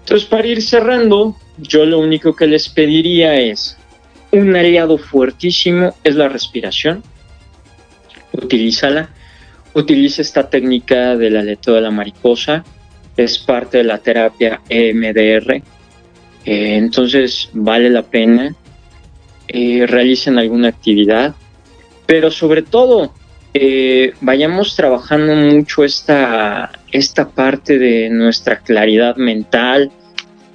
Entonces, 0.00 0.28
para 0.28 0.46
ir 0.46 0.62
cerrando, 0.62 1.36
yo 1.58 1.86
lo 1.86 2.00
único 2.00 2.34
que 2.34 2.46
les 2.46 2.68
pediría 2.68 3.36
es 3.36 3.76
un 4.30 4.56
aliado 4.56 4.98
fuertísimo 4.98 5.94
es 6.02 6.16
la 6.16 6.28
respiración. 6.28 7.02
Utilízala 8.32 9.10
utiliza 9.74 10.22
esta 10.22 10.48
técnica 10.48 11.16
del 11.16 11.36
aleteo 11.36 11.74
de 11.74 11.80
la 11.80 11.90
mariposa, 11.90 12.64
es 13.16 13.38
parte 13.38 13.78
de 13.78 13.84
la 13.84 13.98
terapia 13.98 14.60
EMDR, 14.68 15.62
eh, 16.44 16.76
entonces 16.76 17.50
vale 17.52 17.90
la 17.90 18.02
pena, 18.02 18.54
eh, 19.48 19.86
realicen 19.86 20.38
alguna 20.38 20.68
actividad, 20.68 21.34
pero 22.06 22.30
sobre 22.30 22.62
todo 22.62 23.12
eh, 23.54 24.14
vayamos 24.20 24.74
trabajando 24.76 25.34
mucho 25.34 25.84
esta, 25.84 26.72
esta 26.90 27.28
parte 27.28 27.78
de 27.78 28.08
nuestra 28.10 28.60
claridad 28.60 29.16
mental, 29.16 29.90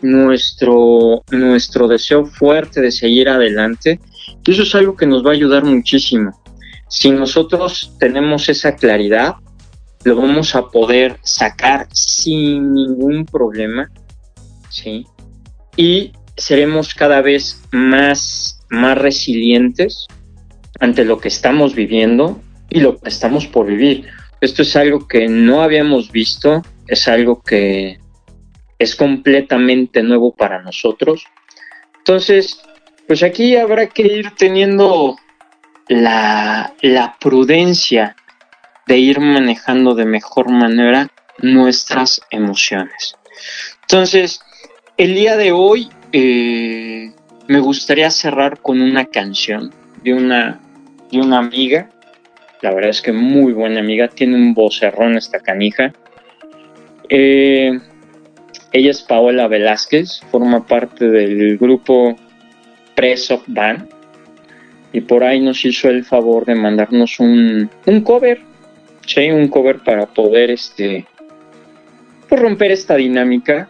nuestro, 0.01 1.23
nuestro 1.31 1.87
deseo 1.87 2.25
fuerte 2.25 2.81
de 2.81 2.91
seguir 2.91 3.29
adelante. 3.29 3.99
eso 4.45 4.63
es 4.63 4.75
algo 4.75 4.95
que 4.95 5.05
nos 5.05 5.25
va 5.25 5.31
a 5.31 5.33
ayudar 5.33 5.63
muchísimo. 5.63 6.41
Si 6.89 7.11
nosotros 7.11 7.93
tenemos 7.99 8.49
esa 8.49 8.75
claridad, 8.75 9.35
lo 10.03 10.15
vamos 10.15 10.55
a 10.55 10.67
poder 10.67 11.17
sacar 11.21 11.87
sin 11.91 12.73
ningún 12.73 13.25
problema, 13.25 13.91
¿sí? 14.69 15.05
Y 15.77 16.11
seremos 16.35 16.93
cada 16.93 17.21
vez 17.21 17.61
más, 17.71 18.59
más 18.69 18.97
resilientes 18.97 20.07
ante 20.79 21.05
lo 21.05 21.19
que 21.19 21.29
estamos 21.29 21.73
viviendo 21.75 22.41
y 22.69 22.81
lo 22.81 22.99
que 22.99 23.09
estamos 23.09 23.47
por 23.47 23.67
vivir. 23.67 24.07
Esto 24.41 24.63
es 24.63 24.75
algo 24.75 25.07
que 25.07 25.27
no 25.27 25.63
habíamos 25.63 26.11
visto, 26.11 26.61
es 26.87 27.07
algo 27.07 27.41
que 27.41 27.99
es 28.77 28.95
completamente 28.95 30.03
nuevo 30.03 30.35
para 30.35 30.61
nosotros. 30.61 31.23
Entonces, 31.99 32.61
pues 33.07 33.23
aquí 33.23 33.55
habrá 33.55 33.87
que 33.87 34.03
ir 34.03 34.31
teniendo 34.37 35.15
la, 35.87 36.73
la 36.81 37.17
prudencia 37.19 38.15
de 38.85 38.97
ir 38.97 39.19
manejando 39.19 39.95
de 39.95 40.05
mejor 40.05 40.49
manera 40.49 41.09
nuestras 41.39 42.21
emociones. 42.29 43.15
Entonces, 43.81 44.41
el 44.97 45.13
día 45.13 45.37
de 45.37 45.51
hoy 45.51 45.89
eh, 46.11 47.11
me 47.47 47.59
gustaría 47.59 48.09
cerrar 48.09 48.59
con 48.59 48.81
una 48.81 49.05
canción 49.05 49.71
de 50.03 50.13
una, 50.13 50.59
de 51.11 51.19
una 51.19 51.37
amiga. 51.37 51.89
La 52.61 52.73
verdad 52.73 52.89
es 52.89 53.01
que 53.01 53.13
muy 53.13 53.53
buena 53.53 53.79
amiga, 53.79 54.07
tiene 54.07 54.35
un 54.35 54.53
vocerrón 54.53 55.15
esta 55.15 55.39
canija. 55.39 55.93
Eh, 57.09 57.79
ella 58.71 58.91
es 58.91 59.01
Paola 59.01 59.47
Velázquez, 59.47 60.21
forma 60.31 60.65
parte 60.65 61.07
del 61.07 61.57
grupo 61.57 62.15
Press 62.95 63.31
of 63.31 63.43
Band 63.47 63.87
y 64.91 65.01
por 65.01 65.23
ahí 65.23 65.39
nos 65.39 65.63
hizo 65.63 65.89
el 65.89 66.03
favor 66.03 66.45
de 66.45 66.55
mandarnos 66.55 67.19
un, 67.19 67.69
un 67.85 68.01
cover, 68.01 68.41
¿sí? 69.05 69.29
un 69.29 69.47
cover 69.47 69.79
para 69.83 70.07
poder 70.07 70.49
este, 70.49 71.05
pues, 72.27 72.41
romper 72.41 72.71
esta 72.71 72.95
dinámica. 72.95 73.69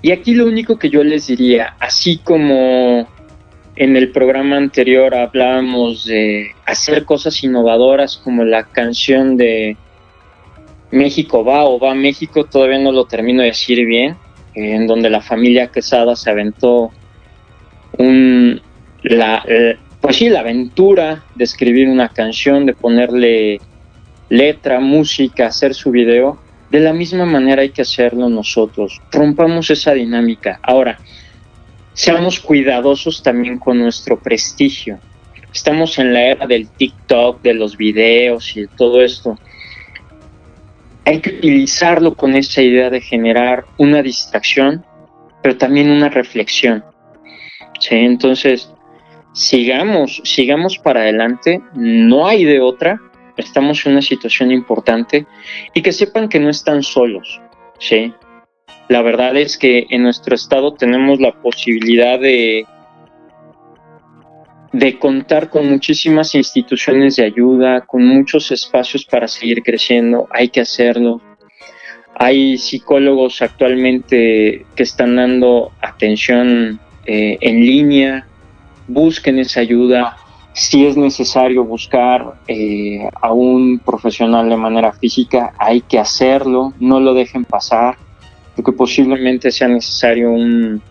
Y 0.00 0.12
aquí 0.12 0.34
lo 0.34 0.46
único 0.46 0.78
que 0.78 0.90
yo 0.90 1.02
les 1.02 1.26
diría, 1.26 1.74
así 1.80 2.18
como 2.18 3.08
en 3.74 3.96
el 3.96 4.10
programa 4.10 4.56
anterior 4.56 5.14
hablábamos 5.14 6.04
de 6.04 6.52
hacer 6.66 7.04
cosas 7.04 7.42
innovadoras 7.42 8.16
como 8.16 8.44
la 8.44 8.64
canción 8.64 9.36
de 9.36 9.76
México 10.90 11.44
va 11.44 11.64
o 11.64 11.78
va 11.78 11.94
México, 11.94 12.44
todavía 12.44 12.78
no 12.78 12.92
lo 12.92 13.04
termino 13.04 13.42
de 13.42 13.48
decir 13.48 13.84
bien, 13.86 14.16
en 14.54 14.86
donde 14.86 15.10
la 15.10 15.20
familia 15.20 15.68
Quesada 15.68 16.16
se 16.16 16.30
aventó 16.30 16.90
un, 17.98 18.60
la, 19.02 19.44
eh, 19.46 19.76
pues 20.00 20.16
sí, 20.16 20.28
la 20.28 20.40
aventura 20.40 21.24
de 21.34 21.44
escribir 21.44 21.88
una 21.88 22.08
canción, 22.08 22.66
de 22.66 22.74
ponerle 22.74 23.60
letra, 24.28 24.80
música, 24.80 25.46
hacer 25.46 25.74
su 25.74 25.90
video, 25.90 26.38
de 26.70 26.80
la 26.80 26.92
misma 26.92 27.24
manera 27.24 27.62
hay 27.62 27.70
que 27.70 27.82
hacerlo 27.82 28.28
nosotros. 28.28 29.00
Rompamos 29.10 29.70
esa 29.70 29.94
dinámica. 29.94 30.60
Ahora, 30.62 30.98
seamos 31.94 32.40
cuidadosos 32.40 33.22
también 33.22 33.58
con 33.58 33.78
nuestro 33.78 34.18
prestigio. 34.18 34.98
Estamos 35.52 35.98
en 35.98 36.12
la 36.12 36.22
era 36.22 36.46
del 36.46 36.68
TikTok, 36.68 37.40
de 37.42 37.54
los 37.54 37.76
videos 37.76 38.56
y 38.56 38.66
todo 38.66 39.02
esto. 39.02 39.38
Hay 41.04 41.20
que 41.20 41.30
utilizarlo 41.30 42.14
con 42.14 42.34
esa 42.34 42.60
idea 42.60 42.90
de 42.90 43.00
generar 43.00 43.64
una 43.78 44.02
distracción, 44.02 44.84
pero 45.42 45.56
también 45.56 45.90
una 45.90 46.10
reflexión. 46.10 46.84
¿Sí? 47.80 47.94
Entonces, 47.94 48.70
sigamos, 49.32 50.20
sigamos 50.24 50.78
para 50.78 51.00
adelante, 51.00 51.62
no 51.74 52.26
hay 52.26 52.44
de 52.44 52.60
otra, 52.60 53.00
estamos 53.38 53.84
en 53.86 53.92
una 53.92 54.02
situación 54.02 54.52
importante 54.52 55.26
y 55.74 55.82
que 55.82 55.92
sepan 55.92 56.28
que 56.28 56.40
no 56.40 56.50
están 56.50 56.82
solos, 56.82 57.40
¿sí? 57.78 58.12
La 58.88 59.02
verdad 59.02 59.36
es 59.36 59.56
que 59.56 59.86
en 59.90 60.02
nuestro 60.02 60.34
estado 60.34 60.74
tenemos 60.74 61.20
la 61.20 61.32
posibilidad 61.32 62.18
de 62.18 62.66
de 64.72 64.98
contar 64.98 65.48
con 65.48 65.68
muchísimas 65.68 66.34
instituciones 66.34 67.16
de 67.16 67.24
ayuda, 67.24 67.82
con 67.82 68.06
muchos 68.06 68.50
espacios 68.50 69.04
para 69.04 69.26
seguir 69.26 69.62
creciendo, 69.62 70.28
hay 70.30 70.48
que 70.48 70.60
hacerlo. 70.60 71.20
Hay 72.14 72.58
psicólogos 72.58 73.40
actualmente 73.42 74.66
que 74.74 74.82
están 74.82 75.16
dando 75.16 75.72
atención 75.80 76.80
eh, 77.06 77.38
en 77.40 77.60
línea, 77.60 78.26
busquen 78.88 79.38
esa 79.38 79.60
ayuda. 79.60 80.16
Si 80.58 80.84
es 80.84 80.96
necesario 80.96 81.62
buscar 81.62 82.34
eh, 82.48 83.08
a 83.22 83.32
un 83.32 83.78
profesional 83.78 84.48
de 84.48 84.56
manera 84.56 84.92
física, 84.92 85.52
hay 85.56 85.82
que 85.82 86.00
hacerlo, 86.00 86.74
no 86.80 86.98
lo 86.98 87.14
dejen 87.14 87.44
pasar, 87.44 87.96
porque 88.56 88.72
posiblemente 88.72 89.52
sea 89.52 89.68
necesario 89.68 90.32
un, 90.32 90.82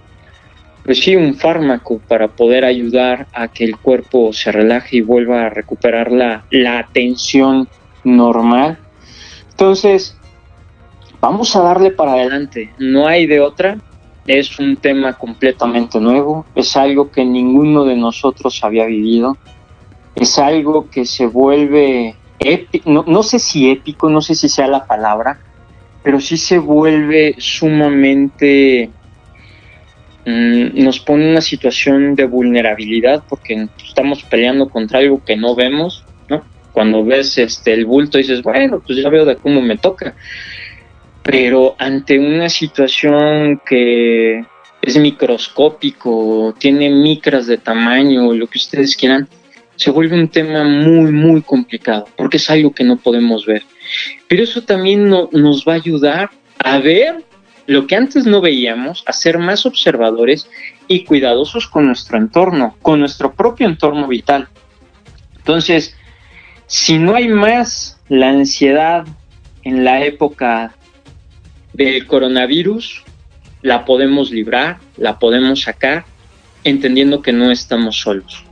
pues 0.85 1.01
sí, 1.01 1.17
un 1.17 1.35
fármaco 1.35 1.99
para 2.07 2.29
poder 2.29 2.63
ayudar 2.63 3.27
a 3.33 3.49
que 3.49 3.65
el 3.65 3.75
cuerpo 3.75 4.31
se 4.31 4.53
relaje 4.53 4.97
y 4.97 5.01
vuelva 5.01 5.47
a 5.47 5.49
recuperar 5.49 6.13
la, 6.13 6.45
la 6.49 6.79
atención 6.79 7.67
normal. 8.05 8.79
Entonces, 9.49 10.17
vamos 11.19 11.53
a 11.57 11.61
darle 11.61 11.91
para 11.91 12.13
adelante, 12.13 12.73
no 12.79 13.05
hay 13.05 13.25
de 13.25 13.41
otra. 13.41 13.77
Es 14.27 14.59
un 14.59 14.77
tema 14.77 15.11
completamente 15.13 15.99
nuevo, 15.99 16.45
es 16.55 16.77
algo 16.77 17.11
que 17.11 17.25
ninguno 17.25 17.83
de 17.83 17.97
nosotros 17.97 18.61
había 18.63 18.85
vivido, 18.85 19.37
es 20.19 20.37
algo 20.39 20.89
que 20.89 21.05
se 21.05 21.25
vuelve 21.25 22.15
épico, 22.39 22.89
no, 22.89 23.03
no 23.07 23.23
sé 23.23 23.39
si 23.39 23.69
épico, 23.69 24.09
no 24.09 24.21
sé 24.21 24.35
si 24.35 24.49
sea 24.49 24.67
la 24.67 24.85
palabra, 24.85 25.39
pero 26.03 26.19
sí 26.19 26.37
se 26.37 26.57
vuelve 26.57 27.35
sumamente 27.37 28.91
Mm, 30.29 30.83
nos 30.83 30.99
pone 30.99 31.23
en 31.23 31.31
una 31.31 31.41
situación 31.41 32.13
de 32.13 32.25
vulnerabilidad 32.25 33.23
porque 33.29 33.69
estamos 33.81 34.23
peleando 34.23 34.67
contra 34.67 34.99
algo 34.99 35.23
que 35.23 35.37
no 35.37 35.55
vemos, 35.55 36.03
¿no? 36.27 36.43
Cuando 36.73 37.05
ves 37.05 37.37
este 37.37 37.73
el 37.73 37.85
bulto 37.85 38.17
dices, 38.17 38.43
bueno, 38.43 38.83
pues 38.85 39.01
ya 39.01 39.07
veo 39.07 39.23
de 39.23 39.37
cómo 39.37 39.61
me 39.61 39.77
toca. 39.77 40.15
Pero 41.23 41.77
ante 41.79 42.19
una 42.19 42.49
situación 42.49 43.61
que 43.65 44.43
es 44.81 44.97
microscópico, 44.97 46.53
tiene 46.59 46.89
micras 46.89 47.47
de 47.47 47.59
tamaño, 47.59 48.33
lo 48.33 48.47
que 48.47 48.57
ustedes 48.57 48.97
quieran, 48.97 49.29
se 49.77 49.91
vuelve 49.91 50.19
un 50.19 50.27
tema 50.27 50.63
muy, 50.63 51.11
muy 51.11 51.41
complicado, 51.41 52.07
porque 52.17 52.37
es 52.37 52.49
algo 52.49 52.73
que 52.73 52.83
no 52.83 52.97
podemos 52.97 53.45
ver. 53.45 53.63
Pero 54.27 54.43
eso 54.43 54.63
también 54.63 55.09
nos 55.09 55.65
va 55.65 55.73
a 55.73 55.75
ayudar 55.75 56.31
a 56.59 56.79
ver 56.79 57.23
lo 57.67 57.85
que 57.85 57.95
antes 57.95 58.25
no 58.25 58.41
veíamos, 58.41 59.03
a 59.05 59.13
ser 59.13 59.37
más 59.37 59.65
observadores 59.65 60.49
y 60.87 61.03
cuidadosos 61.03 61.67
con 61.67 61.85
nuestro 61.85 62.17
entorno, 62.17 62.75
con 62.81 62.99
nuestro 62.99 63.33
propio 63.33 63.67
entorno 63.67 64.07
vital. 64.07 64.47
Entonces, 65.37 65.95
si 66.65 66.97
no 66.97 67.15
hay 67.15 67.27
más 67.27 67.99
la 68.09 68.29
ansiedad 68.29 69.05
en 69.63 69.83
la 69.83 70.03
época 70.03 70.75
del 71.73 72.07
coronavirus, 72.07 73.03
la 73.61 73.85
podemos 73.85 74.31
librar, 74.31 74.79
la 74.97 75.19
podemos 75.19 75.61
sacar, 75.61 76.05
entendiendo 76.63 77.21
que 77.21 77.33
no 77.33 77.51
estamos 77.51 77.97
solos, 77.99 78.43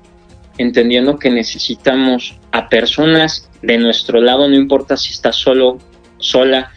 entendiendo 0.57 1.19
que 1.19 1.29
necesitamos 1.29 2.37
a 2.51 2.69
personas 2.69 3.49
de 3.61 3.77
nuestro 3.77 4.21
lado, 4.21 4.47
no 4.47 4.55
importa 4.55 4.97
si 4.97 5.11
está 5.11 5.31
solo, 5.31 5.79
sola 6.17 6.71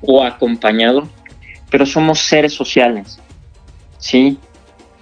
o 0.00 0.24
acompañado, 0.24 1.08
pero 1.70 1.86
somos 1.86 2.20
seres 2.20 2.52
sociales, 2.52 3.18
¿sí? 3.98 4.38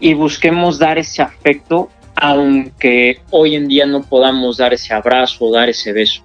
Y 0.01 0.14
busquemos 0.14 0.79
dar 0.79 0.99
ese 0.99 1.23
afecto, 1.23 1.88
aunque 2.14 3.21
hoy 3.31 3.55
en 3.55 3.69
día 3.69 3.87
no 3.87 4.03
podamos 4.03 4.59
dar 4.59 4.75
ese 4.75 4.93
abrazo 4.93 5.45
o 5.45 5.53
dar 5.53 5.69
ese 5.69 5.93
beso. 5.93 6.23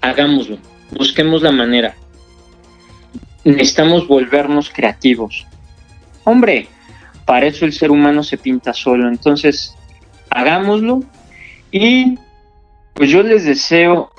Hagámoslo, 0.00 0.58
busquemos 0.90 1.42
la 1.42 1.52
manera. 1.52 1.94
Necesitamos 3.44 4.08
volvernos 4.08 4.70
creativos. 4.70 5.46
Hombre, 6.24 6.68
para 7.24 7.46
eso 7.46 7.64
el 7.64 7.72
ser 7.72 7.90
humano 7.90 8.22
se 8.22 8.38
pinta 8.38 8.72
solo, 8.72 9.08
entonces 9.08 9.74
hagámoslo 10.34 11.00
y 11.70 12.18
pues 12.92 13.08
yo 13.10 13.22
les 13.22 13.44
deseo 13.44 14.10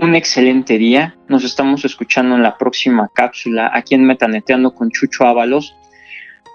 un 0.00 0.14
excelente 0.14 0.78
día. 0.78 1.16
Nos 1.28 1.44
estamos 1.44 1.84
escuchando 1.84 2.36
en 2.36 2.42
la 2.42 2.56
próxima 2.56 3.10
cápsula 3.12 3.70
aquí 3.72 3.94
en 3.94 4.04
Metaneteando 4.04 4.74
con 4.74 4.90
Chucho 4.90 5.24
Ábalos. 5.24 5.74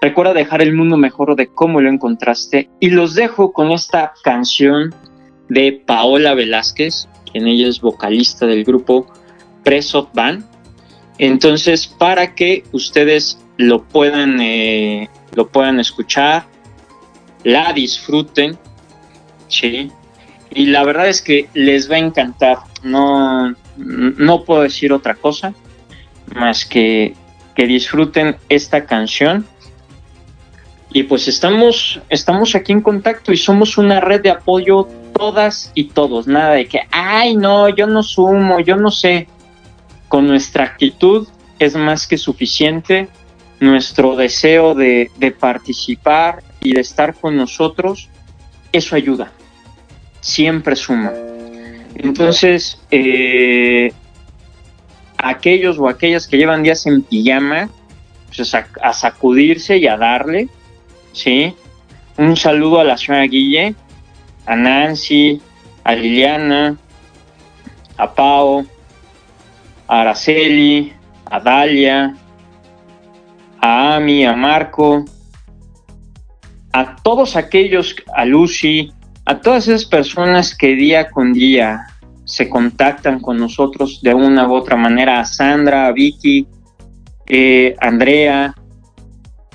Recuerda 0.00 0.32
dejar 0.32 0.62
el 0.62 0.74
mundo 0.74 0.96
mejor 0.96 1.36
de 1.36 1.48
cómo 1.48 1.80
lo 1.80 1.90
encontraste 1.90 2.70
y 2.80 2.90
los 2.90 3.14
dejo 3.14 3.52
con 3.52 3.70
esta 3.70 4.14
canción 4.24 4.94
de 5.48 5.82
Paola 5.84 6.34
Velázquez, 6.34 7.08
quien 7.30 7.46
ella 7.46 7.68
es 7.68 7.80
vocalista 7.80 8.46
del 8.46 8.64
grupo 8.64 9.06
Preso 9.62 10.08
Band. 10.14 10.44
Entonces, 11.18 11.86
para 11.86 12.34
que 12.34 12.64
ustedes 12.72 13.38
lo 13.58 13.82
puedan, 13.84 14.40
eh, 14.40 15.10
lo 15.34 15.48
puedan 15.48 15.78
escuchar, 15.80 16.46
la 17.44 17.72
disfruten, 17.72 18.58
¿sí? 19.50 19.92
Y 20.50 20.66
la 20.66 20.84
verdad 20.84 21.08
es 21.08 21.20
que 21.20 21.48
les 21.52 21.90
va 21.90 21.96
a 21.96 21.98
encantar. 21.98 22.58
No, 22.82 23.54
no 23.76 24.44
puedo 24.44 24.62
decir 24.62 24.92
otra 24.92 25.14
cosa 25.14 25.52
más 26.34 26.64
que 26.64 27.14
que 27.54 27.66
disfruten 27.66 28.36
esta 28.48 28.86
canción. 28.86 29.46
Y 30.92 31.02
pues 31.02 31.28
estamos, 31.28 32.00
estamos 32.08 32.54
aquí 32.54 32.72
en 32.72 32.80
contacto 32.80 33.32
y 33.32 33.36
somos 33.36 33.78
una 33.78 34.00
red 34.00 34.22
de 34.22 34.30
apoyo 34.30 34.88
todas 35.12 35.70
y 35.74 35.84
todos. 35.84 36.26
Nada 36.26 36.54
de 36.54 36.66
que, 36.66 36.80
ay, 36.90 37.36
no, 37.36 37.68
yo 37.68 37.86
no 37.86 38.02
sumo, 38.02 38.60
yo 38.60 38.76
no 38.76 38.90
sé. 38.90 39.28
Con 40.08 40.26
nuestra 40.26 40.64
actitud 40.64 41.28
es 41.58 41.76
más 41.76 42.06
que 42.06 42.16
suficiente. 42.16 43.08
Nuestro 43.60 44.16
deseo 44.16 44.74
de, 44.74 45.10
de 45.18 45.30
participar 45.30 46.42
y 46.60 46.72
de 46.72 46.80
estar 46.80 47.14
con 47.14 47.36
nosotros, 47.36 48.08
eso 48.72 48.96
ayuda 48.96 49.32
siempre 50.20 50.76
suma. 50.76 51.12
Entonces, 51.94 52.80
eh, 52.90 53.92
aquellos 55.18 55.78
o 55.78 55.88
aquellas 55.88 56.26
que 56.26 56.36
llevan 56.36 56.62
días 56.62 56.86
en 56.86 57.02
pijama, 57.02 57.68
pues 58.34 58.54
a, 58.54 58.92
sacudirse 58.92 59.76
y 59.78 59.86
a 59.86 59.96
darle, 59.96 60.48
¿sí? 61.12 61.54
Un 62.16 62.36
saludo 62.36 62.80
a 62.80 62.84
la 62.84 62.96
señora 62.96 63.24
Guille, 63.24 63.74
a 64.46 64.56
Nancy, 64.56 65.40
a 65.84 65.94
Liliana, 65.94 66.76
a 67.96 68.14
Pau, 68.14 68.66
a 69.88 70.00
Araceli, 70.00 70.92
a 71.26 71.40
Dalia, 71.40 72.14
a 73.60 73.96
Ami, 73.96 74.24
a 74.24 74.34
Marco, 74.34 75.04
a 76.72 76.96
todos 76.96 77.36
aquellos, 77.36 77.96
a 78.14 78.24
Lucy, 78.24 78.92
a 79.30 79.40
todas 79.40 79.68
esas 79.68 79.84
personas 79.84 80.56
que 80.56 80.74
día 80.74 81.08
con 81.08 81.32
día 81.32 81.86
se 82.24 82.48
contactan 82.48 83.20
con 83.20 83.36
nosotros 83.36 84.00
de 84.02 84.12
una 84.12 84.48
u 84.48 84.54
otra 84.54 84.74
manera, 84.74 85.20
a 85.20 85.24
Sandra, 85.24 85.86
a 85.86 85.92
Vicky, 85.92 86.48
eh, 87.28 87.76
Andrea, 87.78 88.52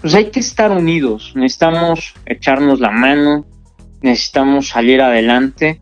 pues 0.01 0.13
hay 0.15 0.31
que 0.31 0.39
estar 0.39 0.71
unidos, 0.71 1.33
necesitamos 1.35 2.13
echarnos 2.25 2.79
la 2.79 2.89
mano, 2.89 3.45
necesitamos 4.01 4.69
salir 4.69 5.01
adelante 5.01 5.81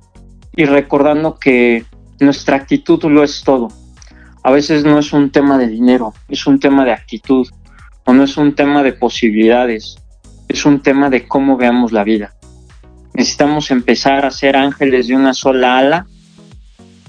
y 0.56 0.66
recordando 0.66 1.38
que 1.38 1.86
nuestra 2.20 2.58
actitud 2.58 3.04
lo 3.04 3.24
es 3.24 3.44
todo. 3.44 3.68
A 4.42 4.50
veces 4.50 4.86
no 4.86 4.98
es 4.98 5.14
un 5.14 5.30
tema 5.30 5.60
de 5.60 5.68
dinero, 5.68 6.16
es 6.30 6.48
un 6.48 6.60
tema 6.60 6.84
de 6.84 6.94
actitud, 6.94 7.48
o 8.06 8.14
no 8.14 8.24
es 8.24 8.38
un 8.38 8.56
tema 8.56 8.82
de 8.82 8.94
posibilidades, 8.94 9.98
es 10.48 10.66
un 10.66 10.82
tema 10.82 11.12
de 11.12 11.28
cómo 11.28 11.58
veamos 11.58 11.92
la 11.92 12.04
vida. 12.04 12.34
Necesitamos 13.14 13.70
empezar 13.70 14.26
a 14.26 14.32
ser 14.32 14.56
ángeles 14.56 15.08
de 15.08 15.16
una 15.16 15.34
sola 15.34 15.78
ala, 15.78 16.08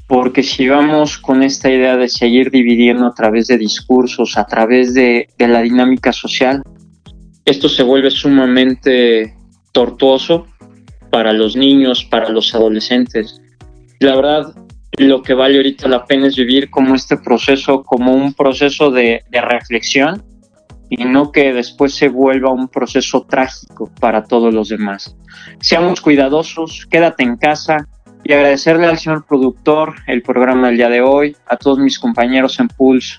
porque 0.06 0.42
si 0.42 0.68
vamos 0.68 1.16
con 1.16 1.42
esta 1.42 1.70
idea 1.70 1.96
de 1.96 2.08
seguir 2.08 2.50
dividiendo 2.50 3.06
a 3.06 3.14
través 3.14 3.46
de 3.46 3.56
discursos, 3.56 4.36
a 4.36 4.44
través 4.44 4.92
de, 4.92 5.28
la 5.38 5.62
dinámica 5.62 6.12
social, 6.12 6.62
esto 7.46 7.68
se 7.68 7.82
vuelve 7.82 8.10
sumamente 8.10 9.34
tortuoso 9.72 10.46
para 11.10 11.32
los 11.32 11.56
niños, 11.56 12.04
para 12.04 12.28
los 12.28 12.54
adolescentes. 12.54 13.40
La 14.00 14.14
verdad, 14.14 14.54
lo 14.98 15.22
que 15.22 15.32
vale 15.32 15.56
ahorita 15.56 15.88
la 15.88 16.04
pena 16.04 16.26
es 16.26 16.36
vivir 16.36 16.68
como 16.68 16.94
este 16.94 17.16
proceso, 17.16 17.82
como 17.82 18.12
un 18.12 18.34
proceso 18.34 18.90
de 18.90 19.24
reflexión 19.30 20.22
y 20.88 21.04
no 21.04 21.32
que 21.32 21.52
después 21.52 21.94
se 21.94 22.08
vuelva 22.08 22.52
un 22.52 22.68
proceso 22.68 23.26
trágico 23.28 23.90
para 24.00 24.24
todos 24.24 24.52
los 24.52 24.68
demás. 24.68 25.16
Seamos 25.60 26.00
cuidadosos, 26.00 26.86
quédate 26.90 27.22
en 27.22 27.36
casa 27.36 27.88
y 28.22 28.32
agradecerle 28.32 28.86
al 28.86 28.98
señor 28.98 29.24
productor 29.26 29.94
el 30.06 30.22
programa 30.22 30.68
del 30.68 30.76
día 30.76 30.88
de 30.88 31.02
hoy, 31.02 31.36
a 31.46 31.56
todos 31.56 31.78
mis 31.78 31.98
compañeros 31.98 32.58
en 32.60 32.68
Pulse, 32.68 33.18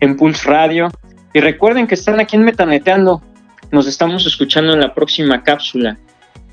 en 0.00 0.16
Pulse 0.16 0.48
Radio 0.48 0.88
y 1.32 1.40
recuerden 1.40 1.86
que 1.86 1.94
están 1.94 2.18
aquí 2.18 2.36
en 2.36 2.44
Metaneteando. 2.44 3.22
Nos 3.70 3.86
estamos 3.86 4.24
escuchando 4.26 4.72
en 4.72 4.80
la 4.80 4.94
próxima 4.94 5.42
cápsula 5.42 5.98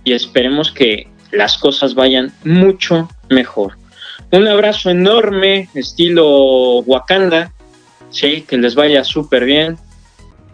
y 0.04 0.14
esperemos 0.14 0.72
que 0.72 1.08
las 1.32 1.58
cosas 1.58 1.96
vayan 1.96 2.34
mucho 2.44 3.08
mejor. 3.30 3.78
Un 4.32 4.48
abrazo 4.48 4.90
enorme, 4.90 5.70
estilo 5.74 6.80
Wakanda. 6.80 7.52
Sí, 8.10 8.42
que 8.42 8.58
les 8.58 8.76
vaya 8.76 9.04
súper 9.04 9.46
bien 9.46 9.78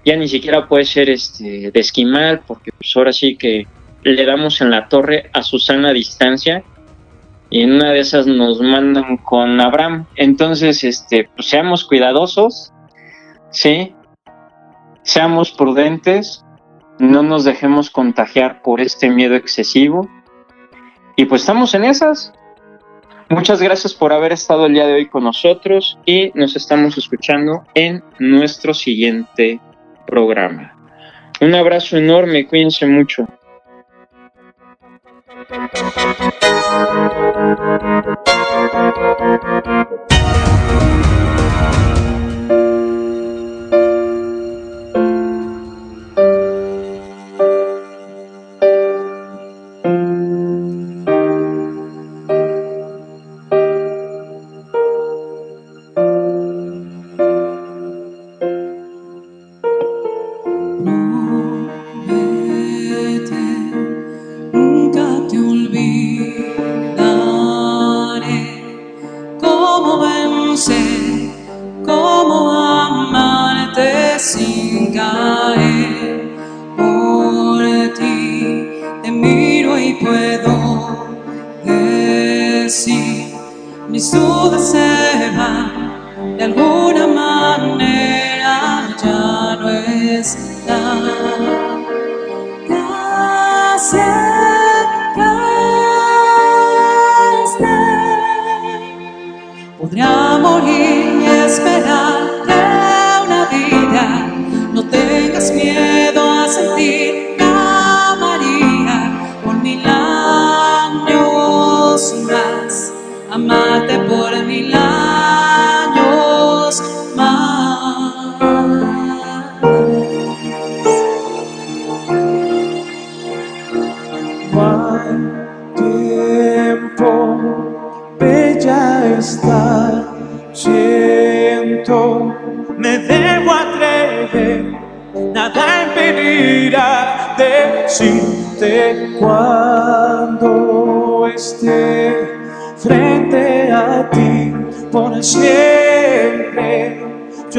ya 0.06 0.16
ni 0.16 0.28
siquiera 0.28 0.68
puede 0.68 0.86
ser 0.86 1.10
este 1.10 1.72
de 1.72 1.80
esquimal, 1.80 2.42
porque 2.48 2.72
pues 2.72 2.92
ahora 2.96 3.12
sí 3.12 3.36
que 3.36 3.68
le 4.04 4.26
damos 4.26 4.62
en 4.62 4.72
la 4.72 4.88
torre 4.88 5.30
a 5.34 5.44
Susana 5.44 5.90
a 5.90 5.94
distancia 5.94 6.64
y 7.50 7.62
en 7.64 7.74
una 7.74 7.92
de 7.92 8.00
esas 8.00 8.28
nos 8.28 8.62
mandan 8.62 9.18
con 9.18 9.60
Abraham. 9.60 10.06
Entonces, 10.16 10.84
este, 10.84 11.30
pues 11.36 11.48
seamos 11.48 11.84
cuidadosos, 11.84 12.72
¿sí? 13.50 13.94
Seamos 15.04 15.52
prudentes, 15.52 16.46
no 17.00 17.24
nos 17.24 17.44
dejemos 17.44 17.90
contagiar 17.90 18.62
por 18.62 18.82
este 18.82 19.10
miedo 19.10 19.36
excesivo. 19.36 20.08
Y 21.16 21.26
pues 21.26 21.42
estamos 21.42 21.74
en 21.74 21.86
esas. 21.86 22.34
Muchas 23.30 23.62
gracias 23.62 23.94
por 23.94 24.14
haber 24.14 24.32
estado 24.32 24.66
el 24.66 24.74
día 24.74 24.88
de 24.88 24.94
hoy 24.94 25.08
con 25.08 25.24
nosotros 25.24 26.00
y 26.06 26.32
nos 26.34 26.56
estamos 26.56 26.98
escuchando 26.98 27.64
en 27.76 28.04
nuestro 28.18 28.74
siguiente 28.74 29.60
programa. 30.10 30.74
Un 31.42 31.56
abrazo 31.56 31.98
enorme, 31.98 32.48
cuídense 32.48 32.86
mucho. 32.86 33.28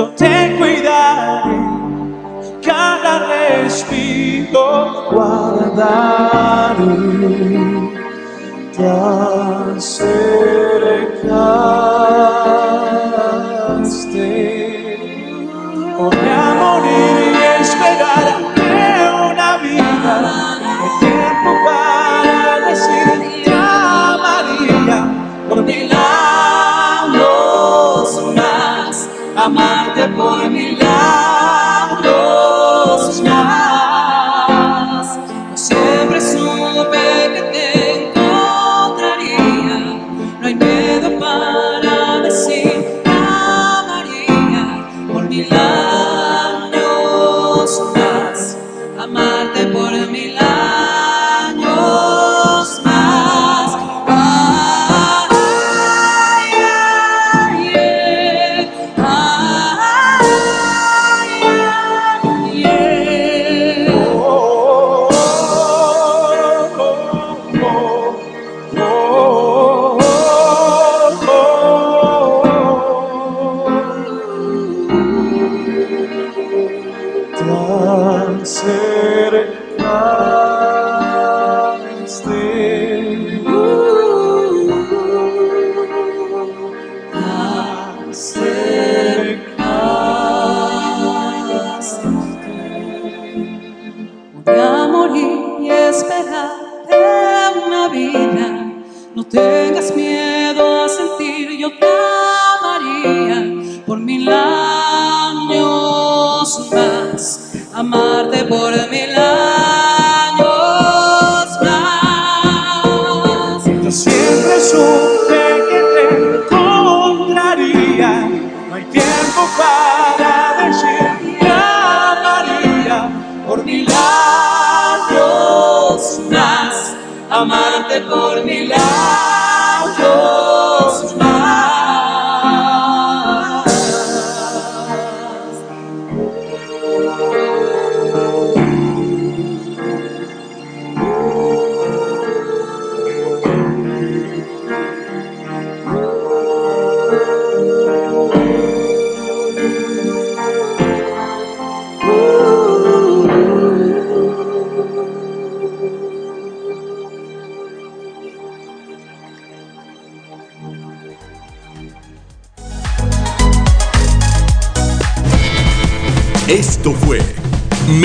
Yo 0.00 0.08
te 0.14 0.56
cuidaré, 0.56 1.60
cada 2.62 3.18
respiro 3.28 5.10
guardaré. 5.12 6.86
Te 8.74 8.88
Esto 41.30 41.69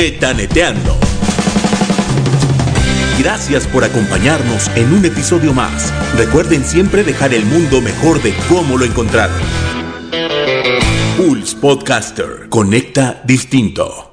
Metaneteando. 0.06 0.96
Gracias 3.18 3.66
por 3.66 3.84
acompañarnos 3.84 4.70
en 4.76 4.94
un 4.94 5.04
episodio 5.04 5.52
más. 5.52 5.92
Recuerden 6.16 6.64
siempre 6.64 7.04
dejar 7.04 7.34
el 7.34 7.44
mundo 7.44 7.82
mejor 7.82 8.22
de 8.22 8.32
cómo 8.48 8.78
lo 8.78 8.86
encontraron. 8.86 9.40
Pulse 11.18 11.58
Podcaster. 11.58 12.50
Conecta 12.50 13.20
distinto. 13.26 14.05